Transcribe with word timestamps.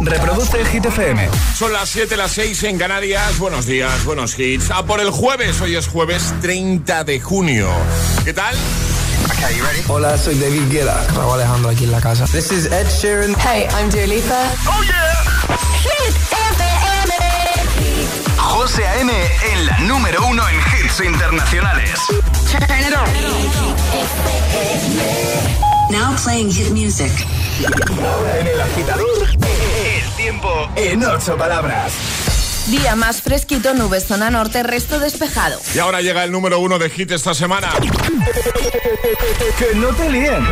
Reproduce 0.00 0.64
Hit 0.66 0.84
FM. 0.86 1.28
Son 1.56 1.72
las 1.72 1.88
7, 1.88 2.16
las 2.16 2.32
6 2.32 2.62
en 2.64 2.78
Canarias. 2.78 3.38
Buenos 3.38 3.66
días, 3.66 4.04
buenos 4.04 4.38
hits. 4.38 4.70
A 4.70 4.84
por 4.84 5.00
el 5.00 5.10
jueves. 5.10 5.60
Hoy 5.60 5.76
es 5.76 5.86
jueves 5.88 6.32
30 6.42 7.04
de 7.04 7.20
junio. 7.20 7.68
¿Qué 8.24 8.32
tal? 8.32 8.54
Okay, 9.30 9.56
you 9.56 9.64
ready? 9.64 9.80
Hola, 9.88 10.18
soy 10.18 10.34
David 10.38 10.70
Guetta. 10.70 11.02
Raúl 11.14 11.34
Alejandro 11.34 11.70
aquí 11.70 11.84
en 11.84 11.92
la 11.92 12.00
casa. 12.00 12.26
This 12.26 12.50
is 12.52 12.66
Ed 12.66 12.86
Sheeran. 12.88 13.34
Hey, 13.40 13.66
I'm 13.78 13.88
Dua 13.90 14.06
Lipa. 14.06 14.52
Oh 14.66 14.82
yeah. 14.82 15.24
Hit 15.82 16.14
FM. 16.58 17.14
José 18.38 18.86
A.M. 18.86 19.12
en 19.52 19.66
la 19.66 19.78
número 19.80 20.26
uno 20.26 20.42
en 20.48 20.56
hits 20.56 21.00
internacionales. 21.00 22.00
Turn 22.50 22.80
it 22.80 22.94
on. 22.94 23.08
Now 25.90 26.14
playing 26.22 26.50
hit 26.50 26.70
music. 26.70 27.12
Ahora 28.02 28.40
en 28.40 28.46
el 28.48 28.60
agitador, 28.60 29.28
tiempo 30.24 30.70
en 30.74 31.04
ocho 31.04 31.36
palabras. 31.36 31.92
Día 32.68 32.96
más 32.96 33.20
fresquito, 33.20 33.74
nubes 33.74 34.06
zona 34.06 34.30
norte, 34.30 34.62
resto 34.62 34.98
despejado. 34.98 35.60
Y 35.74 35.78
ahora 35.80 36.00
llega 36.00 36.24
el 36.24 36.32
número 36.32 36.60
uno 36.60 36.78
de 36.78 36.88
hit 36.88 37.10
esta 37.10 37.34
semana. 37.34 37.68
Que 39.58 39.74
no 39.74 39.88
te 39.88 40.08
líen. 40.08 40.42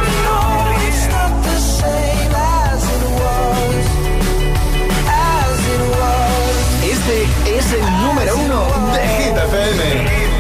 Este 6.85 7.23
es 7.57 7.73
el 7.73 8.03
número 8.03 8.37
uno 8.37 8.93
de 8.93 9.09
Hit 9.09 9.37
FM. 9.39 10.33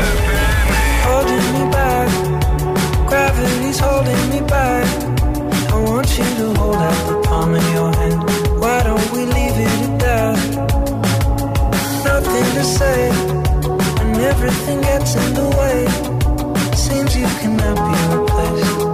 Say, 12.82 13.10
and 14.02 14.16
everything 14.32 14.80
gets 14.80 15.14
in 15.22 15.28
the 15.40 15.48
way. 15.58 15.78
Seems 16.86 17.10
you 17.16 17.28
cannot 17.40 17.76
be 17.86 17.96
replaced, 18.14 18.91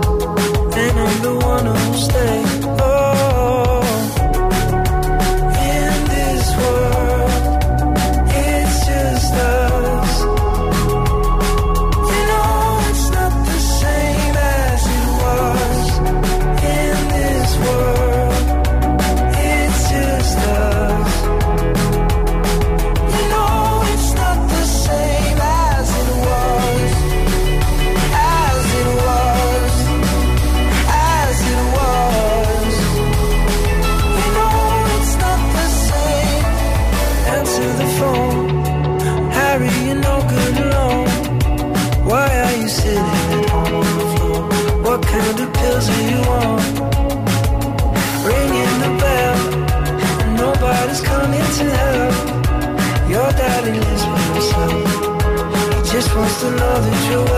just 56.00 56.14
wants 56.14 56.41
to 56.41 56.50
know 56.50 56.80
that 56.80 57.10
you're 57.10 57.38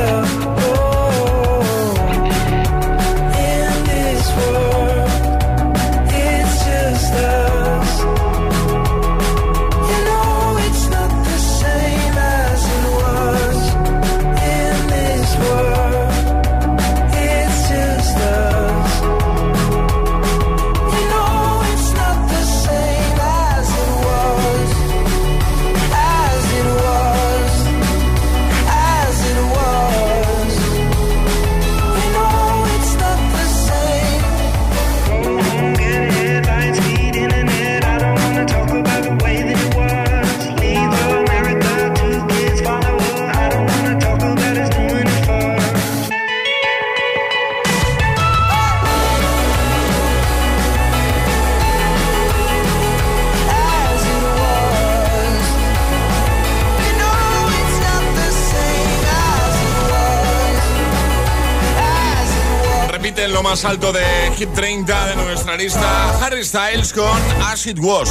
más 63.51 63.65
alto 63.65 63.93
de 63.93 64.05
Hit 64.37 64.55
30 64.55 65.07
de 65.07 65.17
nuestra 65.17 65.57
lista 65.57 66.25
Harry 66.25 66.45
Styles 66.45 66.93
con 66.93 67.19
As 67.43 67.67
It 67.67 67.81
Was. 67.81 68.09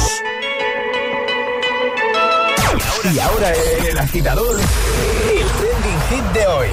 Y 3.10 3.18
ahora 3.18 3.50
el 3.88 3.96
agitador, 3.96 4.60
el 4.60 5.46
trending 5.46 6.00
hit 6.10 6.24
de 6.34 6.46
hoy. 6.46 6.68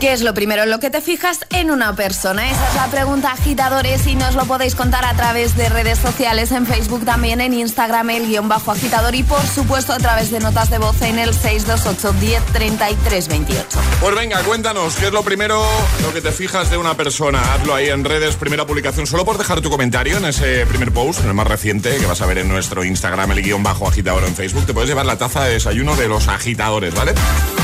¿Qué 0.00 0.14
es 0.14 0.22
lo 0.22 0.32
primero 0.32 0.62
en 0.62 0.70
lo 0.70 0.80
que 0.80 0.88
te 0.88 1.02
fijas 1.02 1.40
en 1.50 1.70
una 1.70 1.94
persona? 1.94 2.50
Esa 2.50 2.68
es 2.68 2.74
la 2.74 2.86
pregunta, 2.86 3.32
agitadores, 3.32 4.06
y 4.06 4.14
nos 4.14 4.34
lo 4.34 4.46
podéis 4.46 4.74
contar 4.74 5.04
a 5.04 5.12
través 5.12 5.58
de 5.58 5.68
redes 5.68 5.98
sociales, 5.98 6.52
en 6.52 6.64
Facebook 6.64 7.04
también, 7.04 7.42
en 7.42 7.52
Instagram, 7.52 8.08
el 8.08 8.26
guion 8.26 8.48
bajo 8.48 8.72
agitador, 8.72 9.14
y 9.14 9.24
por 9.24 9.46
supuesto 9.46 9.92
a 9.92 9.98
través 9.98 10.30
de 10.30 10.40
notas 10.40 10.70
de 10.70 10.78
voz 10.78 11.02
en 11.02 11.18
el 11.18 11.34
628 11.34 12.18
10 12.18 12.44
33 12.46 13.28
28. 13.28 13.66
Pues 14.00 14.14
venga, 14.14 14.42
cuéntanos, 14.42 14.96
¿qué 14.96 15.08
es 15.08 15.12
lo 15.12 15.22
primero 15.22 15.62
lo 16.02 16.14
que 16.14 16.22
te 16.22 16.32
fijas 16.32 16.70
de 16.70 16.78
una 16.78 16.96
persona? 16.96 17.38
Hazlo 17.52 17.74
ahí 17.74 17.90
en 17.90 18.02
redes, 18.02 18.36
primera 18.36 18.66
publicación, 18.66 19.06
solo 19.06 19.26
por 19.26 19.36
dejar 19.36 19.60
tu 19.60 19.68
comentario 19.68 20.16
en 20.16 20.24
ese 20.24 20.64
primer 20.64 20.92
post, 20.92 21.20
en 21.20 21.28
el 21.28 21.34
más 21.34 21.46
reciente, 21.46 21.98
que 21.98 22.06
vas 22.06 22.22
a 22.22 22.26
ver 22.26 22.38
en 22.38 22.48
nuestro 22.48 22.84
Instagram, 22.84 23.32
el 23.32 23.42
guion 23.42 23.62
bajo 23.62 23.86
agitador 23.86 24.24
en 24.24 24.34
Facebook. 24.34 24.64
Te 24.64 24.72
puedes 24.72 24.88
llevar 24.88 25.04
la 25.04 25.18
taza 25.18 25.44
de 25.44 25.52
desayuno 25.52 25.94
de 25.94 26.08
los 26.08 26.26
agitadores, 26.28 26.94
¿vale? 26.94 27.12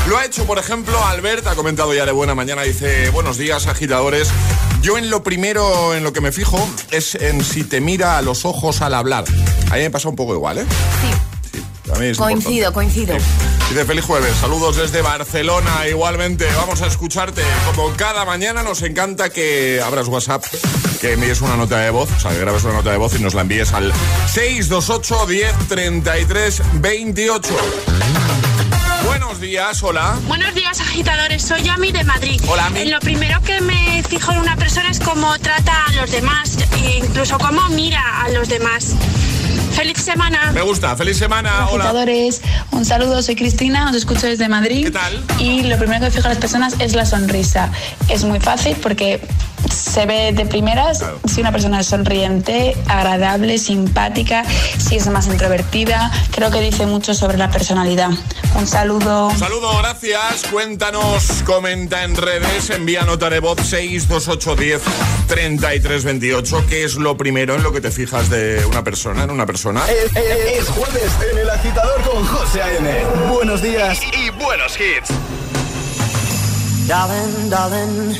Lo 0.07 0.19
ha 0.19 0.25
hecho, 0.25 0.45
por 0.45 0.59
ejemplo, 0.59 1.03
Albert, 1.03 1.47
ha 1.47 1.55
comentado 1.55 1.95
ya 1.95 2.05
de 2.05 2.11
buena 2.11 2.26
mañana, 2.35 2.63
dice, 2.63 3.09
buenos 3.09 3.37
días, 3.37 3.67
agitadores. 3.67 4.29
Yo 4.81 4.97
en 4.97 5.09
lo 5.09 5.23
primero 5.23 5.95
en 5.95 6.03
lo 6.03 6.13
que 6.13 6.21
me 6.21 6.31
fijo 6.31 6.67
es 6.91 7.15
en 7.15 7.43
si 7.43 7.63
te 7.63 7.81
mira 7.81 8.17
a 8.17 8.21
los 8.21 8.45
ojos 8.45 8.81
al 8.81 8.93
hablar. 8.93 9.25
A 9.71 9.75
mí 9.75 9.81
me 9.81 9.89
pasa 9.91 10.09
un 10.09 10.15
poco 10.15 10.33
igual, 10.33 10.59
¿eh? 10.59 10.65
Sí, 11.01 11.07
Sí, 11.53 11.91
a 11.93 11.99
mí 11.99 12.05
es 12.07 12.17
coincido, 12.17 12.67
importante. 12.67 12.73
coincido. 12.73 13.15
Dice 13.69 13.85
feliz 13.85 14.03
jueves, 14.05 14.33
saludos 14.39 14.75
desde 14.77 15.01
Barcelona. 15.01 15.87
Igualmente, 15.89 16.45
vamos 16.57 16.81
a 16.81 16.87
escucharte. 16.87 17.41
Como 17.73 17.93
cada 17.95 18.25
mañana, 18.25 18.61
nos 18.63 18.81
encanta 18.81 19.29
que 19.29 19.81
abras 19.83 20.07
WhatsApp, 20.07 20.43
que 21.01 21.13
envíes 21.13 21.41
una 21.41 21.55
nota 21.57 21.79
de 21.79 21.89
voz, 21.89 22.09
o 22.15 22.19
sea, 22.19 22.31
que 22.31 22.39
grabes 22.39 22.63
una 22.65 22.73
nota 22.73 22.91
de 22.91 22.97
voz 22.97 23.13
y 23.17 23.19
nos 23.23 23.33
la 23.33 23.41
envíes 23.41 23.71
al 23.73 23.93
628 24.33 25.25
10 25.27 25.53
33 25.69 26.61
28. 26.73 27.55
Buenos 29.19 29.39
días, 29.41 29.81
hola. 29.81 30.15
Buenos 30.27 30.53
días, 30.53 30.79
agitadores. 30.79 31.41
Soy 31.41 31.63
Yami 31.63 31.91
de 31.91 32.03
Madrid. 32.03 32.39
Hola, 32.47 32.67
Ami. 32.67 32.85
Lo 32.85 32.99
primero 32.99 33.41
que 33.41 33.59
me 33.61 34.03
fijo 34.03 34.31
en 34.31 34.37
una 34.37 34.55
persona 34.55 34.91
es 34.91 34.99
cómo 34.99 35.35
trata 35.39 35.85
a 35.87 35.91
los 35.93 36.11
demás, 36.11 36.55
e 36.83 36.99
incluso 36.99 37.39
cómo 37.39 37.67
mira 37.69 38.21
a 38.21 38.29
los 38.29 38.47
demás. 38.47 38.93
¡Feliz 39.73 39.97
semana! 39.97 40.51
Me 40.51 40.61
gusta, 40.61 40.95
feliz 40.95 41.17
semana, 41.17 41.67
hola. 41.71 41.85
agitadores, 41.85 42.41
un 42.69 42.85
saludo, 42.85 43.23
soy 43.23 43.35
Cristina, 43.35 43.89
os 43.89 43.95
escucho 43.95 44.27
desde 44.27 44.47
Madrid. 44.49 44.85
¿Qué 44.85 44.91
tal? 44.91 45.23
Y 45.39 45.63
lo 45.63 45.79
primero 45.79 45.99
que 45.99 46.05
me 46.05 46.11
fijo 46.11 46.27
a 46.27 46.29
las 46.29 46.37
personas 46.37 46.75
es 46.77 46.93
la 46.93 47.07
sonrisa. 47.07 47.71
Es 48.09 48.23
muy 48.23 48.39
fácil 48.39 48.77
porque 48.83 49.19
se 49.69 50.05
ve 50.05 50.31
de 50.33 50.45
primeras 50.45 50.99
Claro. 50.99 51.19
si 51.27 51.41
una 51.41 51.51
persona 51.51 51.79
es 51.79 51.87
sonriente, 51.87 52.75
agradable, 52.87 53.57
simpática, 53.57 54.43
si 54.77 54.95
es 54.97 55.07
más 55.07 55.27
introvertida. 55.27 56.11
Creo 56.31 56.51
que 56.51 56.61
dice 56.61 56.85
mucho 56.85 57.13
sobre 57.13 57.37
la 57.37 57.49
personalidad. 57.49 58.09
Un 58.55 58.67
saludo. 58.67 59.27
Un 59.27 59.37
saludo, 59.39 59.77
gracias. 59.79 60.43
Cuéntanos, 60.51 61.43
comenta 61.45 62.03
en 62.03 62.15
redes, 62.15 62.69
envía 62.69 63.03
nota 63.03 63.29
de 63.29 63.39
voz 63.39 63.57
62810 63.61 64.81
3328. 65.27 66.65
¿Qué 66.69 66.83
es 66.83 66.95
lo 66.95 67.17
primero 67.17 67.55
en 67.55 67.63
lo 67.63 67.71
que 67.71 67.81
te 67.81 67.91
fijas 67.91 68.29
de 68.29 68.65
una 68.65 68.83
persona, 68.83 69.23
en 69.23 69.31
una 69.31 69.45
persona? 69.45 69.83
Es, 69.89 70.15
es- 70.15 70.59
es 70.61 70.69
jueves 70.69 71.11
en 71.31 71.37
el 71.39 71.49
agitador 71.49 72.01
con 72.01 72.25
José 72.25 72.61
A.M. 72.61 72.89
Buenos 73.29 73.61
días 73.61 73.99
y 74.13 74.29
buenos 74.31 74.73
hits. 74.79 75.09
Darling, 76.87 77.49
darling, 77.49 78.15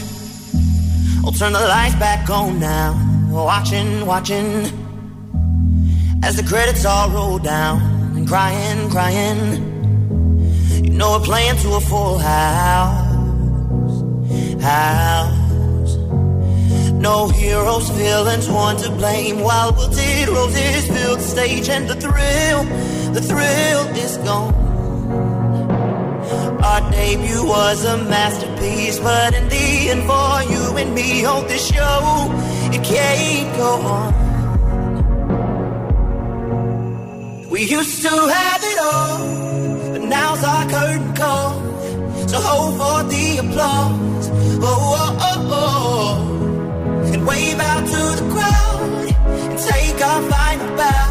I'll 1.27 1.33
turn 1.33 1.51
the 1.51 1.59
lights 1.59 1.95
back 1.95 2.29
on 2.29 2.57
now. 2.57 2.95
Watching, 3.29 4.05
watching, 4.05 4.63
as 6.23 6.37
the 6.37 6.43
credits 6.47 6.85
all 6.85 7.09
roll 7.09 7.37
down. 7.37 7.81
And 8.15 8.25
crying, 8.25 8.89
crying, 8.89 9.61
you 10.85 10.91
know 10.91 11.17
we're 11.19 11.25
playing 11.25 11.57
to 11.57 11.73
a 11.73 11.81
full 11.81 12.17
house. 12.17 13.11
House. 14.61 15.97
No 16.93 17.27
heroes, 17.27 17.89
villains, 17.89 18.47
one 18.49 18.77
to 18.77 18.89
blame. 18.91 19.41
While 19.41 19.73
we'll 19.73 19.89
wilted 19.89 20.29
roses 20.29 20.87
fill 20.87 21.17
the 21.17 21.23
stage, 21.23 21.67
and 21.67 21.89
the 21.89 21.95
thrill, 21.95 22.63
the 23.11 23.21
thrill 23.21 23.85
is 23.97 24.15
gone. 24.19 24.66
Our 26.67 26.81
debut 26.91 27.43
was 27.45 27.85
a 27.85 27.97
masterpiece, 27.97 28.99
but 28.99 29.33
in 29.33 29.47
the 29.47 29.89
end, 29.91 30.03
for 30.09 30.43
you 30.51 30.77
and 30.81 30.93
me, 30.93 31.23
on 31.23 31.47
this 31.47 31.65
show, 31.73 32.29
it 32.75 32.83
can't 32.83 33.55
go 33.55 33.71
on. 33.95 34.13
We 37.49 37.61
used 37.63 38.01
to 38.01 38.09
have 38.09 38.61
it 38.71 38.79
all, 38.91 39.17
but 39.93 40.01
now's 40.01 40.43
our 40.43 40.69
curtain 40.69 41.13
call. 41.15 41.53
So 42.27 42.37
hold 42.41 42.73
for 42.81 43.03
the 43.13 43.37
applause, 43.37 44.29
oh, 44.29 44.95
oh, 45.01 45.17
oh, 45.29 45.51
oh. 45.61 47.13
and 47.13 47.25
wave 47.25 47.59
out 47.59 47.83
to 47.93 48.03
the 48.19 48.25
crowd, 48.33 49.07
and 49.51 49.59
take 49.71 49.99
our 50.09 50.21
final 50.33 50.69
bow. 50.75 51.07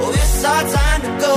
Oh, 0.00 0.12
it's 0.20 0.44
our 0.44 0.64
time 0.78 1.00
to 1.02 1.12
go, 1.26 1.36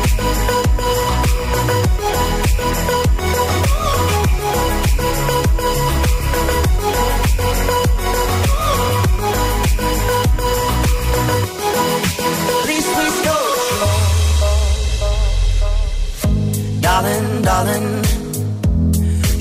Darling, 17.51 17.99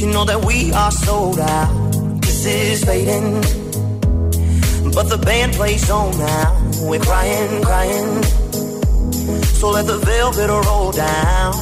you 0.00 0.08
know 0.10 0.24
that 0.24 0.44
we 0.44 0.72
are 0.72 0.90
sold 0.90 1.38
out. 1.38 1.70
This 2.22 2.44
is 2.44 2.84
fading, 2.84 3.40
but 4.92 5.06
the 5.08 5.16
band 5.24 5.52
plays 5.52 5.88
on 5.88 6.18
now. 6.18 6.50
We're 6.90 6.98
crying, 6.98 7.62
crying. 7.62 8.22
So 9.60 9.70
let 9.70 9.86
the 9.86 9.98
velvet 9.98 10.50
roll 10.50 10.90
down, 10.90 11.54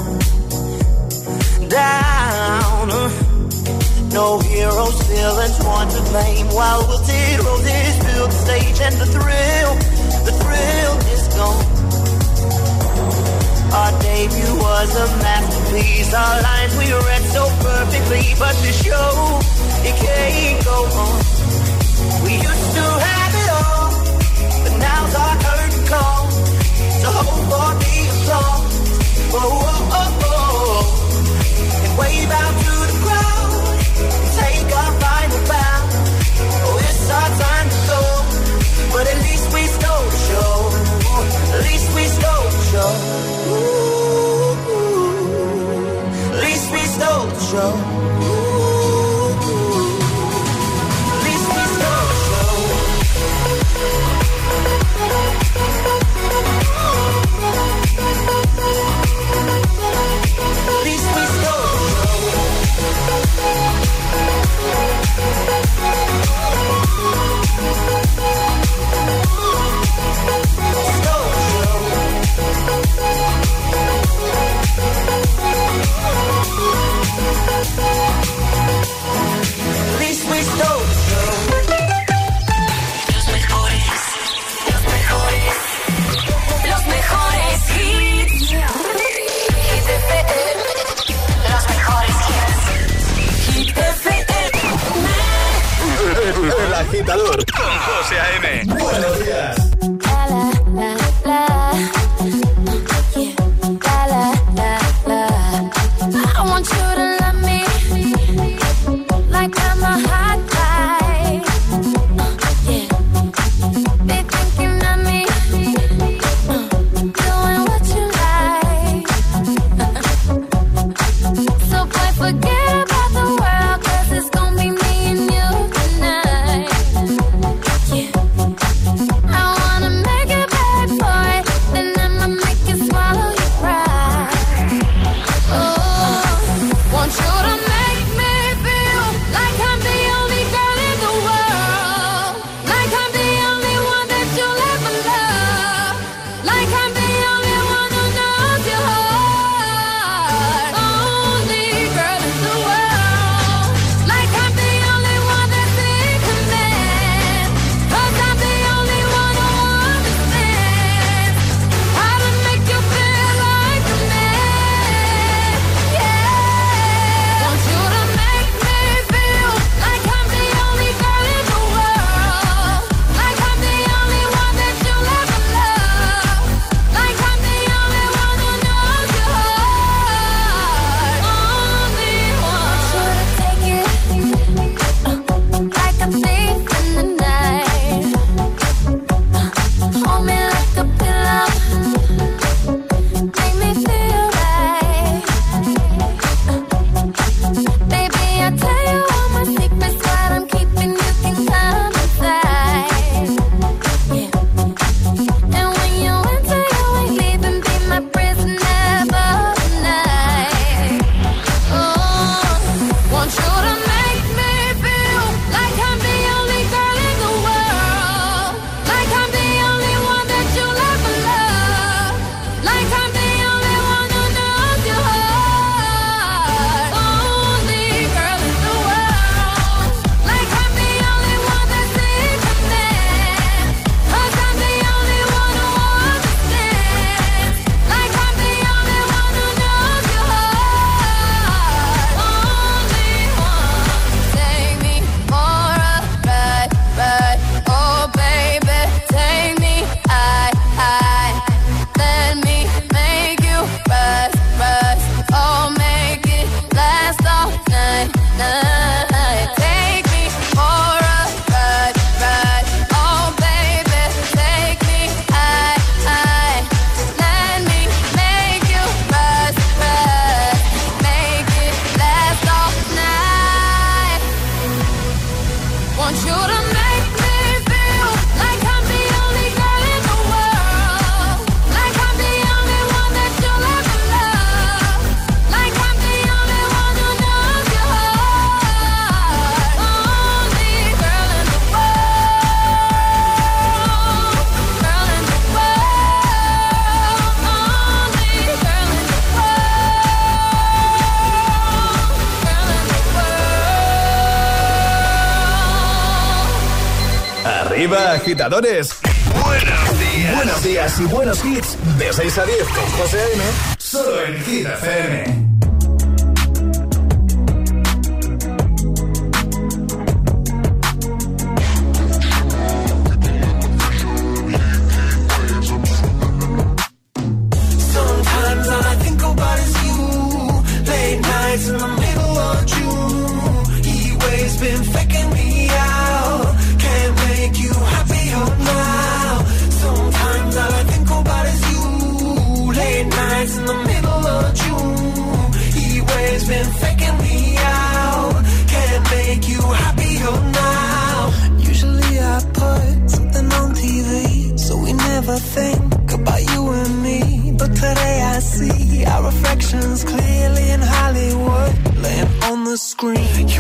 down. 1.69 2.89
No 4.19 4.39
heroes, 4.41 4.99
villains, 5.03 5.59
one 5.77 5.89
to 5.89 6.01
blame. 6.11 6.47
While 6.57 6.81
wilted 6.89 7.45
roses 7.45 7.95
fill 8.05 8.27
the 8.27 8.39
stage, 8.47 8.81
and 8.87 8.97
the 8.97 9.09
thrill, 9.17 9.73
the 10.25 10.33
thrill 10.41 10.95
is 11.13 11.25
gone. 11.37 11.67
Our 13.71 13.93
debut 14.01 14.55
was 14.65 14.91
a 14.97 15.07
masterpiece. 15.73 16.15
Our 16.15 16.43
lines 16.43 16.77
we 16.77 16.93
read 16.93 17.23
so 17.33 17.47
perfectly, 17.61 18.35
but 18.39 18.55
the 18.57 18.73
show 18.73 19.39
it 19.85 19.97
can't 19.97 20.65
go 20.65 20.85
on. 20.85 22.25
We 22.25 22.35
used 22.35 22.68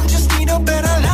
just 0.08 0.38
need 0.38 0.48
a 0.48 0.58
better 0.58 1.00
life 1.02 1.07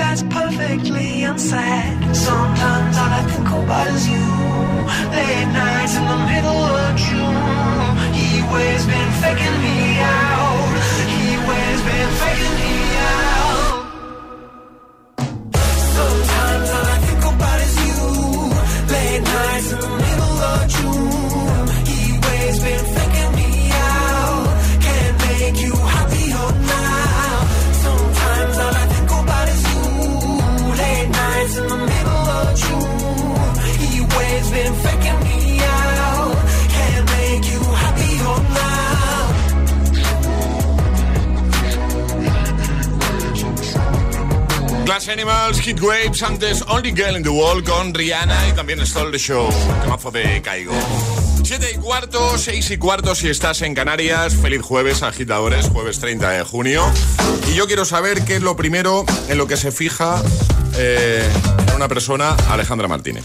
that's 0.00 0.22
perfectly 0.22 1.24
unsaid. 1.24 2.16
Sometimes 2.16 2.96
all 3.02 3.12
I 3.20 3.22
think 3.32 3.48
about 3.48 3.86
is 3.94 4.04
you. 4.08 4.28
Late 5.16 5.50
nights 5.60 5.94
in 6.00 6.04
the 6.12 6.20
middle 6.30 6.62
of 6.80 6.90
June. 7.06 7.36
He 8.18 8.28
waves 8.52 8.86
been 8.92 9.10
faking 9.22 9.56
me 9.64 9.78
out. 10.00 10.72
He 11.14 11.26
waves 11.48 11.82
been 11.88 12.10
faking 12.22 12.54
me 12.60 12.69
Glass 45.00 45.08
Animals, 45.08 45.60
Hit 45.60 45.80
Waves, 45.80 46.22
antes 46.22 46.62
Only 46.68 46.90
Girl 46.90 47.16
in 47.16 47.22
the 47.22 47.30
Wall 47.30 47.62
con 47.62 47.94
Rihanna 47.94 48.48
y 48.48 48.52
también 48.52 48.86
Stole 48.86 49.10
the 49.10 49.18
Show, 49.18 49.48
temazo 49.82 50.10
de 50.10 50.42
Caigo. 50.42 50.74
7 51.42 51.72
y 51.74 51.78
cuarto, 51.78 52.36
6 52.36 52.70
y 52.72 52.76
cuarto 52.76 53.14
si 53.14 53.30
estás 53.30 53.62
en 53.62 53.74
Canarias. 53.74 54.34
Feliz 54.34 54.60
jueves, 54.60 55.02
agitadores, 55.02 55.68
jueves 55.68 56.00
30 56.00 56.30
de 56.30 56.44
junio. 56.44 56.84
Y 57.50 57.54
yo 57.54 57.66
quiero 57.66 57.86
saber 57.86 58.26
qué 58.26 58.36
es 58.36 58.42
lo 58.42 58.56
primero 58.56 59.06
en 59.28 59.38
lo 59.38 59.46
que 59.46 59.56
se 59.56 59.72
fija 59.72 60.22
eh, 60.76 61.26
una 61.74 61.88
persona, 61.88 62.36
Alejandra 62.50 62.86
Martínez. 62.86 63.24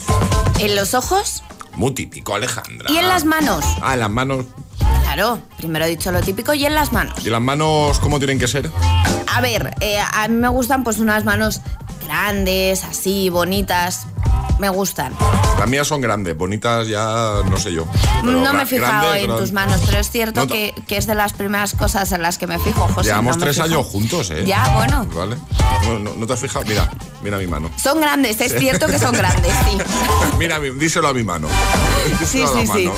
¿En 0.60 0.78
los 0.78 0.94
ojos? 0.94 1.44
Muy 1.74 1.94
típico, 1.94 2.36
Alejandra. 2.36 2.90
¿Y 2.90 2.98
en 2.98 3.10
las 3.10 3.26
manos? 3.26 3.66
Ah, 3.82 3.96
en 3.96 4.00
las 4.00 4.10
manos. 4.10 4.46
Claro, 5.04 5.42
primero 5.58 5.84
he 5.84 5.90
dicho 5.90 6.10
lo 6.14 6.22
típico 6.22 6.54
y 6.54 6.66
en 6.66 6.74
las 6.74 6.94
manos. 6.94 7.26
¿Y 7.26 7.30
las 7.30 7.42
manos 7.42 8.00
cómo 8.00 8.18
tienen 8.18 8.40
que 8.40 8.48
ser? 8.48 8.72
A 9.36 9.42
ver, 9.42 9.76
eh, 9.82 9.98
a 10.00 10.30
mí 10.30 10.36
me 10.36 10.48
gustan 10.48 10.86
pues 10.86 10.98
unas 10.98 11.26
manos 11.26 11.60
grandes, 12.06 12.86
así, 12.86 13.30
bonitas. 13.30 14.08
Me 14.60 14.70
gustan. 14.70 15.14
Las 15.60 15.68
mías 15.68 15.86
son 15.88 16.00
grandes, 16.02 16.38
bonitas 16.38 16.88
ya 16.88 17.42
no 17.50 17.58
sé 17.58 17.74
yo. 17.74 17.86
No 18.24 18.54
me 18.54 18.64
he 18.64 18.66
fijado 18.66 19.10
grandes, 19.10 19.30
en 19.30 19.38
tus 19.38 19.52
manos, 19.52 19.82
pero 19.86 20.00
es 20.00 20.10
cierto 20.10 20.42
No, 20.42 20.48
que, 20.48 20.74
que 20.88 20.98
es 20.98 21.08
de 21.08 21.16
las 21.16 21.34
primeras 21.34 21.74
cosas 21.74 22.12
en 22.14 22.22
las 22.22 22.38
que 22.38 22.48
me 22.48 22.58
fijo, 22.60 22.88
José. 22.88 23.10
Llevamos 23.10 23.38
no 23.38 23.44
tres 23.44 23.56
fijo. 23.58 23.66
años 23.68 23.86
juntos, 23.86 24.32
¿eh? 24.32 24.44
Ya, 24.46 24.68
bueno. 24.76 25.06
Vale. 25.14 25.36
No, 25.86 26.00
no- 26.00 26.16
no 26.16 26.28
te 26.28 26.34
has 26.34 26.40
fijado. 26.40 26.64
Mira, 26.66 26.90
mira 27.22 27.38
mi 27.38 27.48
mano. 27.48 27.70
Son 27.82 28.00
grandes, 28.00 28.40
es 28.40 28.58
cierto 28.58 28.88
que 28.88 28.98
son 28.98 29.14
grandes, 29.14 29.52
sí. 29.70 29.78
Mira, 30.40 30.60
mi- 30.60 30.72
díselo 30.72 31.08
a 31.10 31.14
mi 31.14 31.24
mano. 31.24 31.48
Sí, 32.26 32.40
Díselo 32.40 32.48
sí, 32.54 32.68
sí. 32.68 32.68
mano. 32.86 32.94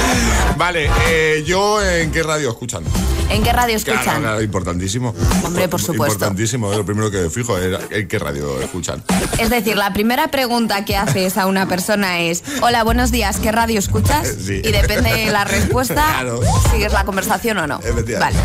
vale, 0.56 0.90
eh, 1.08 1.44
yo 1.46 1.82
en 1.82 2.10
qué 2.10 2.22
radio 2.22 2.50
escuchan. 2.50 2.82
¿En 3.30 3.42
qué 3.42 3.52
radio 3.52 3.76
escuchan? 3.76 4.20
claro, 4.20 4.42
importantísimo. 4.42 5.14
Hombre, 5.44 5.68
por 5.68 5.80
supuesto. 5.80 6.14
Importantísimo, 6.14 6.70
es 6.70 6.78
lo 6.78 6.84
primero 6.84 7.10
que 7.10 7.22
me 7.22 7.30
fijo, 7.30 7.56
era 7.58 7.80
en 7.90 8.06
qué 8.06 8.18
radio 8.18 8.60
escuchan. 8.60 9.02
Es 9.38 9.48
decir, 9.50 9.76
la 9.76 9.92
primera 9.92 10.28
pregunta 10.28 10.84
que 10.84 10.93
haces 10.96 11.36
a 11.38 11.46
una 11.46 11.66
persona 11.68 12.20
es, 12.20 12.42
hola, 12.62 12.82
buenos 12.84 13.10
días, 13.10 13.38
¿qué 13.38 13.52
radio 13.52 13.78
escuchas? 13.78 14.28
Sí. 14.44 14.60
Y 14.62 14.72
depende 14.72 15.10
de 15.10 15.30
la 15.30 15.44
respuesta, 15.44 15.94
Claro. 15.94 16.40
sigues 16.70 16.92
la 16.92 17.04
conversación 17.04 17.56
o 17.58 17.66
no. 17.66 17.80
Vale. 18.20 18.36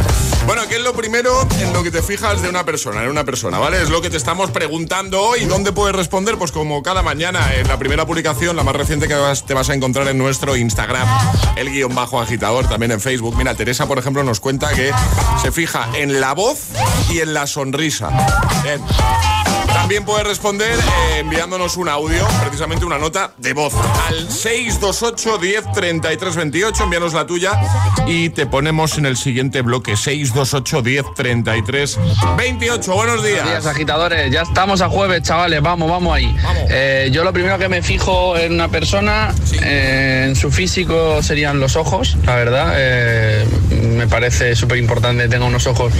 Bueno, 0.45 0.61
¿qué 0.69 0.75
es 0.77 0.81
lo 0.81 0.93
primero 0.93 1.45
en 1.59 1.73
lo 1.73 1.83
que 1.83 1.91
te 1.91 2.01
fijas 2.01 2.41
de 2.41 2.47
una 2.49 2.63
persona, 2.63 3.03
en 3.03 3.09
una 3.09 3.23
persona, 3.25 3.59
¿vale? 3.59 3.81
Es 3.81 3.89
lo 3.89 4.01
que 4.01 4.09
te 4.09 4.15
estamos 4.17 4.51
preguntando 4.51 5.21
hoy. 5.21 5.45
¿Dónde 5.45 5.71
puedes 5.73 5.95
responder? 5.95 6.37
Pues 6.37 6.51
como 6.51 6.81
cada 6.81 7.03
mañana 7.03 7.53
en 7.53 7.67
la 7.67 7.77
primera 7.77 8.05
publicación, 8.05 8.55
la 8.55 8.63
más 8.63 8.75
reciente 8.75 9.07
que 9.07 9.15
vas- 9.15 9.45
te 9.45 9.53
vas 9.53 9.69
a 9.69 9.73
encontrar 9.73 10.07
en 10.07 10.17
nuestro 10.17 10.55
Instagram, 10.55 11.07
el 11.57 11.69
guion 11.69 11.93
bajo 11.93 12.21
agitador, 12.21 12.67
también 12.69 12.91
en 12.93 13.01
Facebook. 13.01 13.35
Mira, 13.37 13.55
Teresa, 13.55 13.87
por 13.87 13.99
ejemplo, 13.99 14.23
nos 14.23 14.39
cuenta 14.39 14.69
que 14.73 14.91
se 15.41 15.51
fija 15.51 15.89
en 15.95 16.21
la 16.21 16.33
voz 16.33 16.59
y 17.09 17.19
en 17.19 17.33
la 17.33 17.45
sonrisa. 17.45 18.09
Bien. 18.63 18.81
También 19.89 20.05
puedes 20.05 20.27
responder 20.27 20.71
eh, 20.71 21.17
enviándonos 21.21 21.75
un 21.75 21.89
audio, 21.89 22.23
precisamente 22.41 22.85
una 22.85 22.99
nota 22.99 23.31
de 23.39 23.53
voz, 23.53 23.73
al 24.07 24.29
628 24.29 25.39
10 25.39 25.71
33 25.73 26.35
28. 26.35 26.83
Envíanos 26.83 27.13
la 27.15 27.25
tuya 27.25 27.59
y 28.05 28.29
te 28.29 28.45
ponemos 28.45 28.99
en 28.99 29.07
el 29.07 29.17
siguiente 29.17 29.63
bloque: 29.63 29.97
628 29.97 30.83
10 30.83 31.05
33 31.15 31.99
28. 32.37 32.93
Buenos 32.93 33.23
días. 33.23 33.37
Buenos 33.37 33.63
días, 33.63 33.65
agitadores. 33.65 34.31
Ya 34.31 34.43
estamos 34.43 34.81
a 34.81 34.89
jueves, 34.89 35.23
chavales. 35.23 35.59
Vamos, 35.59 35.89
vamos 35.89 36.15
ahí. 36.15 36.37
Eh, 36.69 37.09
yo 37.11 37.23
lo 37.23 37.33
primero 37.33 37.57
que 37.57 37.67
me 37.67 37.81
fijo 37.81 38.37
en 38.37 38.53
una 38.53 38.67
persona, 38.67 39.33
eh, 39.63 40.25
en 40.27 40.35
su 40.35 40.51
físico, 40.51 41.23
serían 41.23 41.59
los 41.59 41.75
ojos, 41.75 42.15
la 42.27 42.35
verdad. 42.35 42.75
Me 43.71 44.05
parece 44.05 44.55
súper 44.55 44.77
importante 44.77 45.23
que 45.23 45.29
tenga 45.29 45.45
unos 45.45 45.65
ojos 45.65 45.91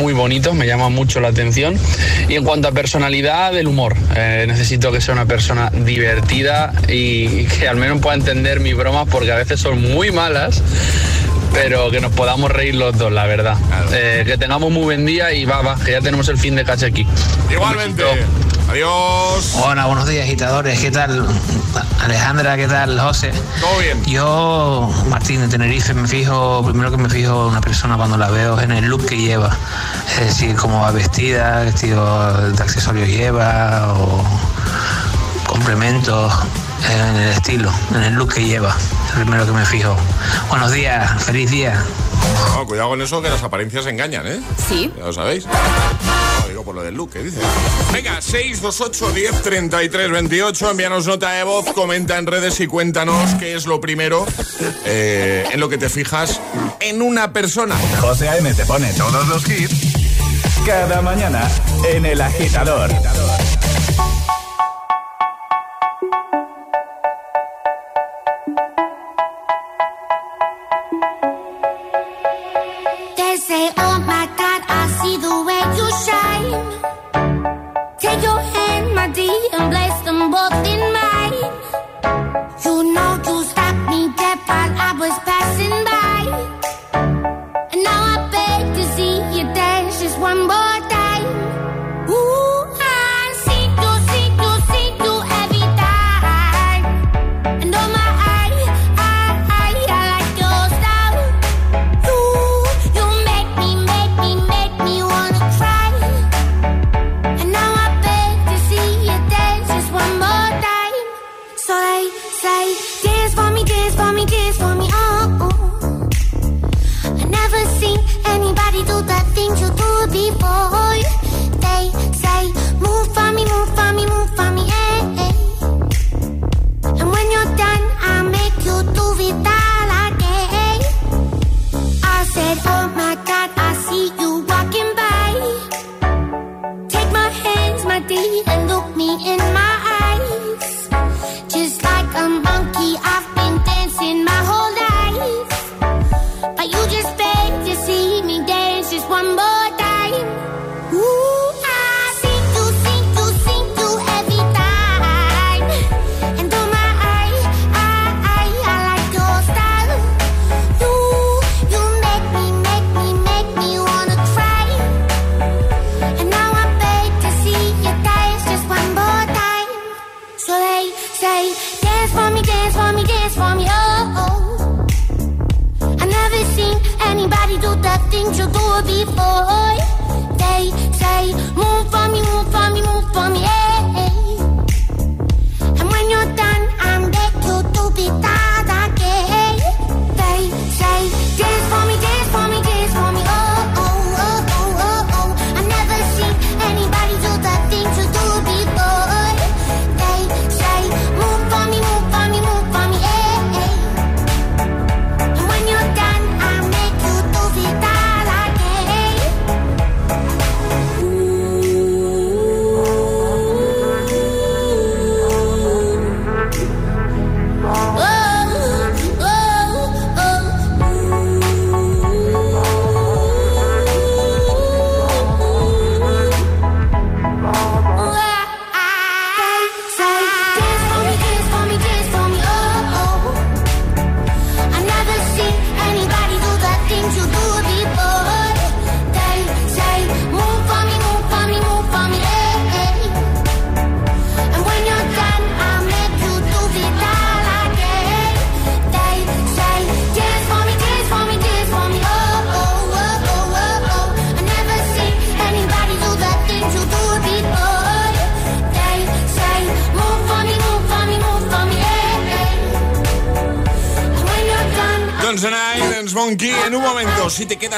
muy 0.00 0.12
bonitos, 0.12 0.56
me 0.56 0.66
llama 0.66 0.88
mucho 0.88 1.20
la 1.20 1.28
atención. 1.28 1.78
Y 2.28 2.34
en 2.34 2.42
cuanto 2.42 2.66
a 2.66 2.72
personalidad, 2.72 3.27
el 3.28 3.66
humor. 3.66 3.94
Eh, 4.16 4.46
necesito 4.48 4.90
que 4.90 5.00
sea 5.00 5.12
una 5.12 5.26
persona 5.26 5.70
divertida 5.70 6.72
y 6.88 7.44
que 7.44 7.68
al 7.68 7.76
menos 7.76 8.00
pueda 8.00 8.16
entender 8.16 8.60
mis 8.60 8.74
bromas 8.74 9.06
porque 9.10 9.30
a 9.32 9.36
veces 9.36 9.60
son 9.60 9.80
muy 9.80 10.10
malas 10.10 10.62
pero 11.52 11.90
que 11.90 12.00
nos 12.00 12.12
podamos 12.12 12.50
reír 12.50 12.74
los 12.74 12.96
dos, 12.96 13.10
la 13.10 13.26
verdad. 13.26 13.56
Eh, 13.92 14.22
que 14.24 14.38
tengamos 14.38 14.70
muy 14.70 14.84
buen 14.84 15.04
día 15.06 15.32
y 15.32 15.44
va, 15.44 15.62
va, 15.62 15.76
que 15.82 15.92
ya 15.92 16.00
tenemos 16.00 16.28
el 16.28 16.38
fin 16.38 16.54
de 16.54 16.64
caché 16.64 16.86
aquí. 16.86 17.06
Igualmente. 17.50 18.04
Adiós. 18.68 19.54
Hola, 19.64 19.86
buenos 19.86 20.06
días, 20.06 20.24
agitadores. 20.24 20.78
¿Qué 20.78 20.90
tal? 20.90 21.26
Alejandra, 22.02 22.54
¿qué 22.56 22.68
tal? 22.68 23.00
José. 23.00 23.32
Todo 23.60 23.78
bien. 23.78 24.04
Yo, 24.04 24.90
Martín 25.08 25.40
de 25.40 25.48
Tenerife, 25.48 25.94
me 25.94 26.06
fijo, 26.06 26.62
primero 26.62 26.90
que 26.90 26.98
me 26.98 27.08
fijo 27.08 27.44
en 27.44 27.52
una 27.52 27.60
persona 27.62 27.96
cuando 27.96 28.18
la 28.18 28.28
veo 28.28 28.58
es 28.58 28.64
en 28.64 28.72
el 28.72 28.84
look 28.84 29.06
que 29.06 29.16
lleva. 29.16 29.56
Es 30.20 30.26
decir, 30.26 30.54
cómo 30.54 30.82
va 30.82 30.90
vestida, 30.90 31.62
qué 31.62 31.70
estilo 31.70 32.32
de 32.50 32.62
accesorios 32.62 33.08
lleva 33.08 33.94
o 33.94 34.22
complementos 35.46 36.34
en 36.90 37.16
el 37.16 37.28
estilo, 37.30 37.72
en 37.94 38.02
el 38.02 38.14
look 38.14 38.34
que 38.34 38.44
lleva. 38.44 38.76
Es 39.08 39.14
lo 39.14 39.20
primero 39.22 39.46
que 39.46 39.52
me 39.52 39.64
fijo. 39.64 39.96
Buenos 40.50 40.72
días, 40.72 41.24
feliz 41.24 41.50
día. 41.50 41.82
No, 42.54 42.66
cuidado 42.66 42.90
con 42.90 43.00
eso 43.00 43.22
que 43.22 43.30
las 43.30 43.42
apariencias 43.42 43.86
engañan, 43.86 44.26
¿eh? 44.26 44.40
Sí. 44.68 44.92
Ya 44.94 45.04
lo 45.04 45.12
sabéis. 45.14 45.46
Digo 46.48 46.64
por 46.64 46.74
lo 46.74 46.82
del 46.82 46.94
look, 46.94 47.12
¿qué 47.12 47.22
dices? 47.22 47.42
Venga, 47.92 48.20
628 48.20 49.12
10 49.12 49.42
33 49.42 50.10
28. 50.10 50.70
Envíanos 50.70 51.06
nota 51.06 51.32
de 51.32 51.44
voz, 51.44 51.66
comenta 51.72 52.18
en 52.18 52.26
redes 52.26 52.58
y 52.60 52.66
cuéntanos 52.66 53.34
qué 53.34 53.54
es 53.54 53.66
lo 53.66 53.80
primero 53.80 54.26
eh, 54.84 55.44
en 55.52 55.60
lo 55.60 55.68
que 55.68 55.78
te 55.78 55.88
fijas 55.88 56.40
en 56.80 57.02
una 57.02 57.32
persona. 57.32 57.76
José 58.00 58.28
A.M. 58.28 58.52
te 58.54 58.64
pone 58.64 58.92
todos 58.94 59.28
los 59.28 59.48
hits 59.48 59.98
cada 60.66 61.00
mañana 61.00 61.48
en 61.88 62.04
El 62.04 62.20
Agitador. 62.20 62.90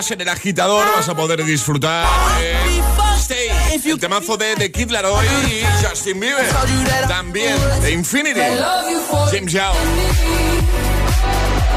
En 0.09 0.19
el 0.19 0.29
agitador, 0.31 0.87
vas 0.97 1.11
a 1.11 1.15
poder 1.15 1.45
disfrutar 1.45 2.09
de 2.41 2.83
Stay. 3.19 3.51
El 3.85 4.01
temazo 4.01 4.39
de 4.39 4.57
The 4.57 4.73
Kid 4.73 4.91
Laroi 4.91 5.27
y 5.47 5.63
Justin 5.85 6.19
Bieber. 6.19 6.49
También 7.07 7.55
de 7.83 7.93
Infinity. 7.93 8.41
James 9.31 9.53
Young. 9.53 9.77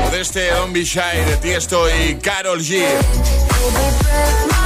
O 0.08 0.10
de 0.10 0.22
este 0.22 0.52
Don't 0.52 0.74
Be 0.74 0.86
Shy 0.86 1.20
de 1.28 1.36
Tiesto 1.36 1.86
y 1.90 2.16
Carol 2.16 2.62
G. 2.62 2.86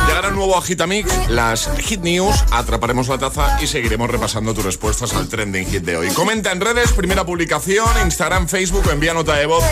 Llegará 0.08 0.30
un 0.30 0.36
nuevo 0.36 0.58
Agitamix, 0.58 1.12
las 1.30 1.70
Hit 1.80 2.02
News, 2.02 2.36
atraparemos 2.52 3.10
la 3.10 3.18
taza 3.18 3.62
y 3.62 3.68
seguiremos 3.68 4.10
repasando 4.10 4.54
tus 4.54 4.64
respuestas 4.64 5.14
al 5.14 5.28
trending 5.28 5.66
hit 5.68 5.84
de 5.84 5.98
hoy. 5.98 6.08
Comenta 6.10 6.52
en 6.54 6.62
redes, 6.62 6.94
primera 6.94 7.26
publicación, 7.26 7.88
Instagram, 8.06 8.48
Facebook, 8.48 8.90
envía 8.90 9.14
nota 9.14 9.36
de 9.36 9.46
voz 9.46 9.64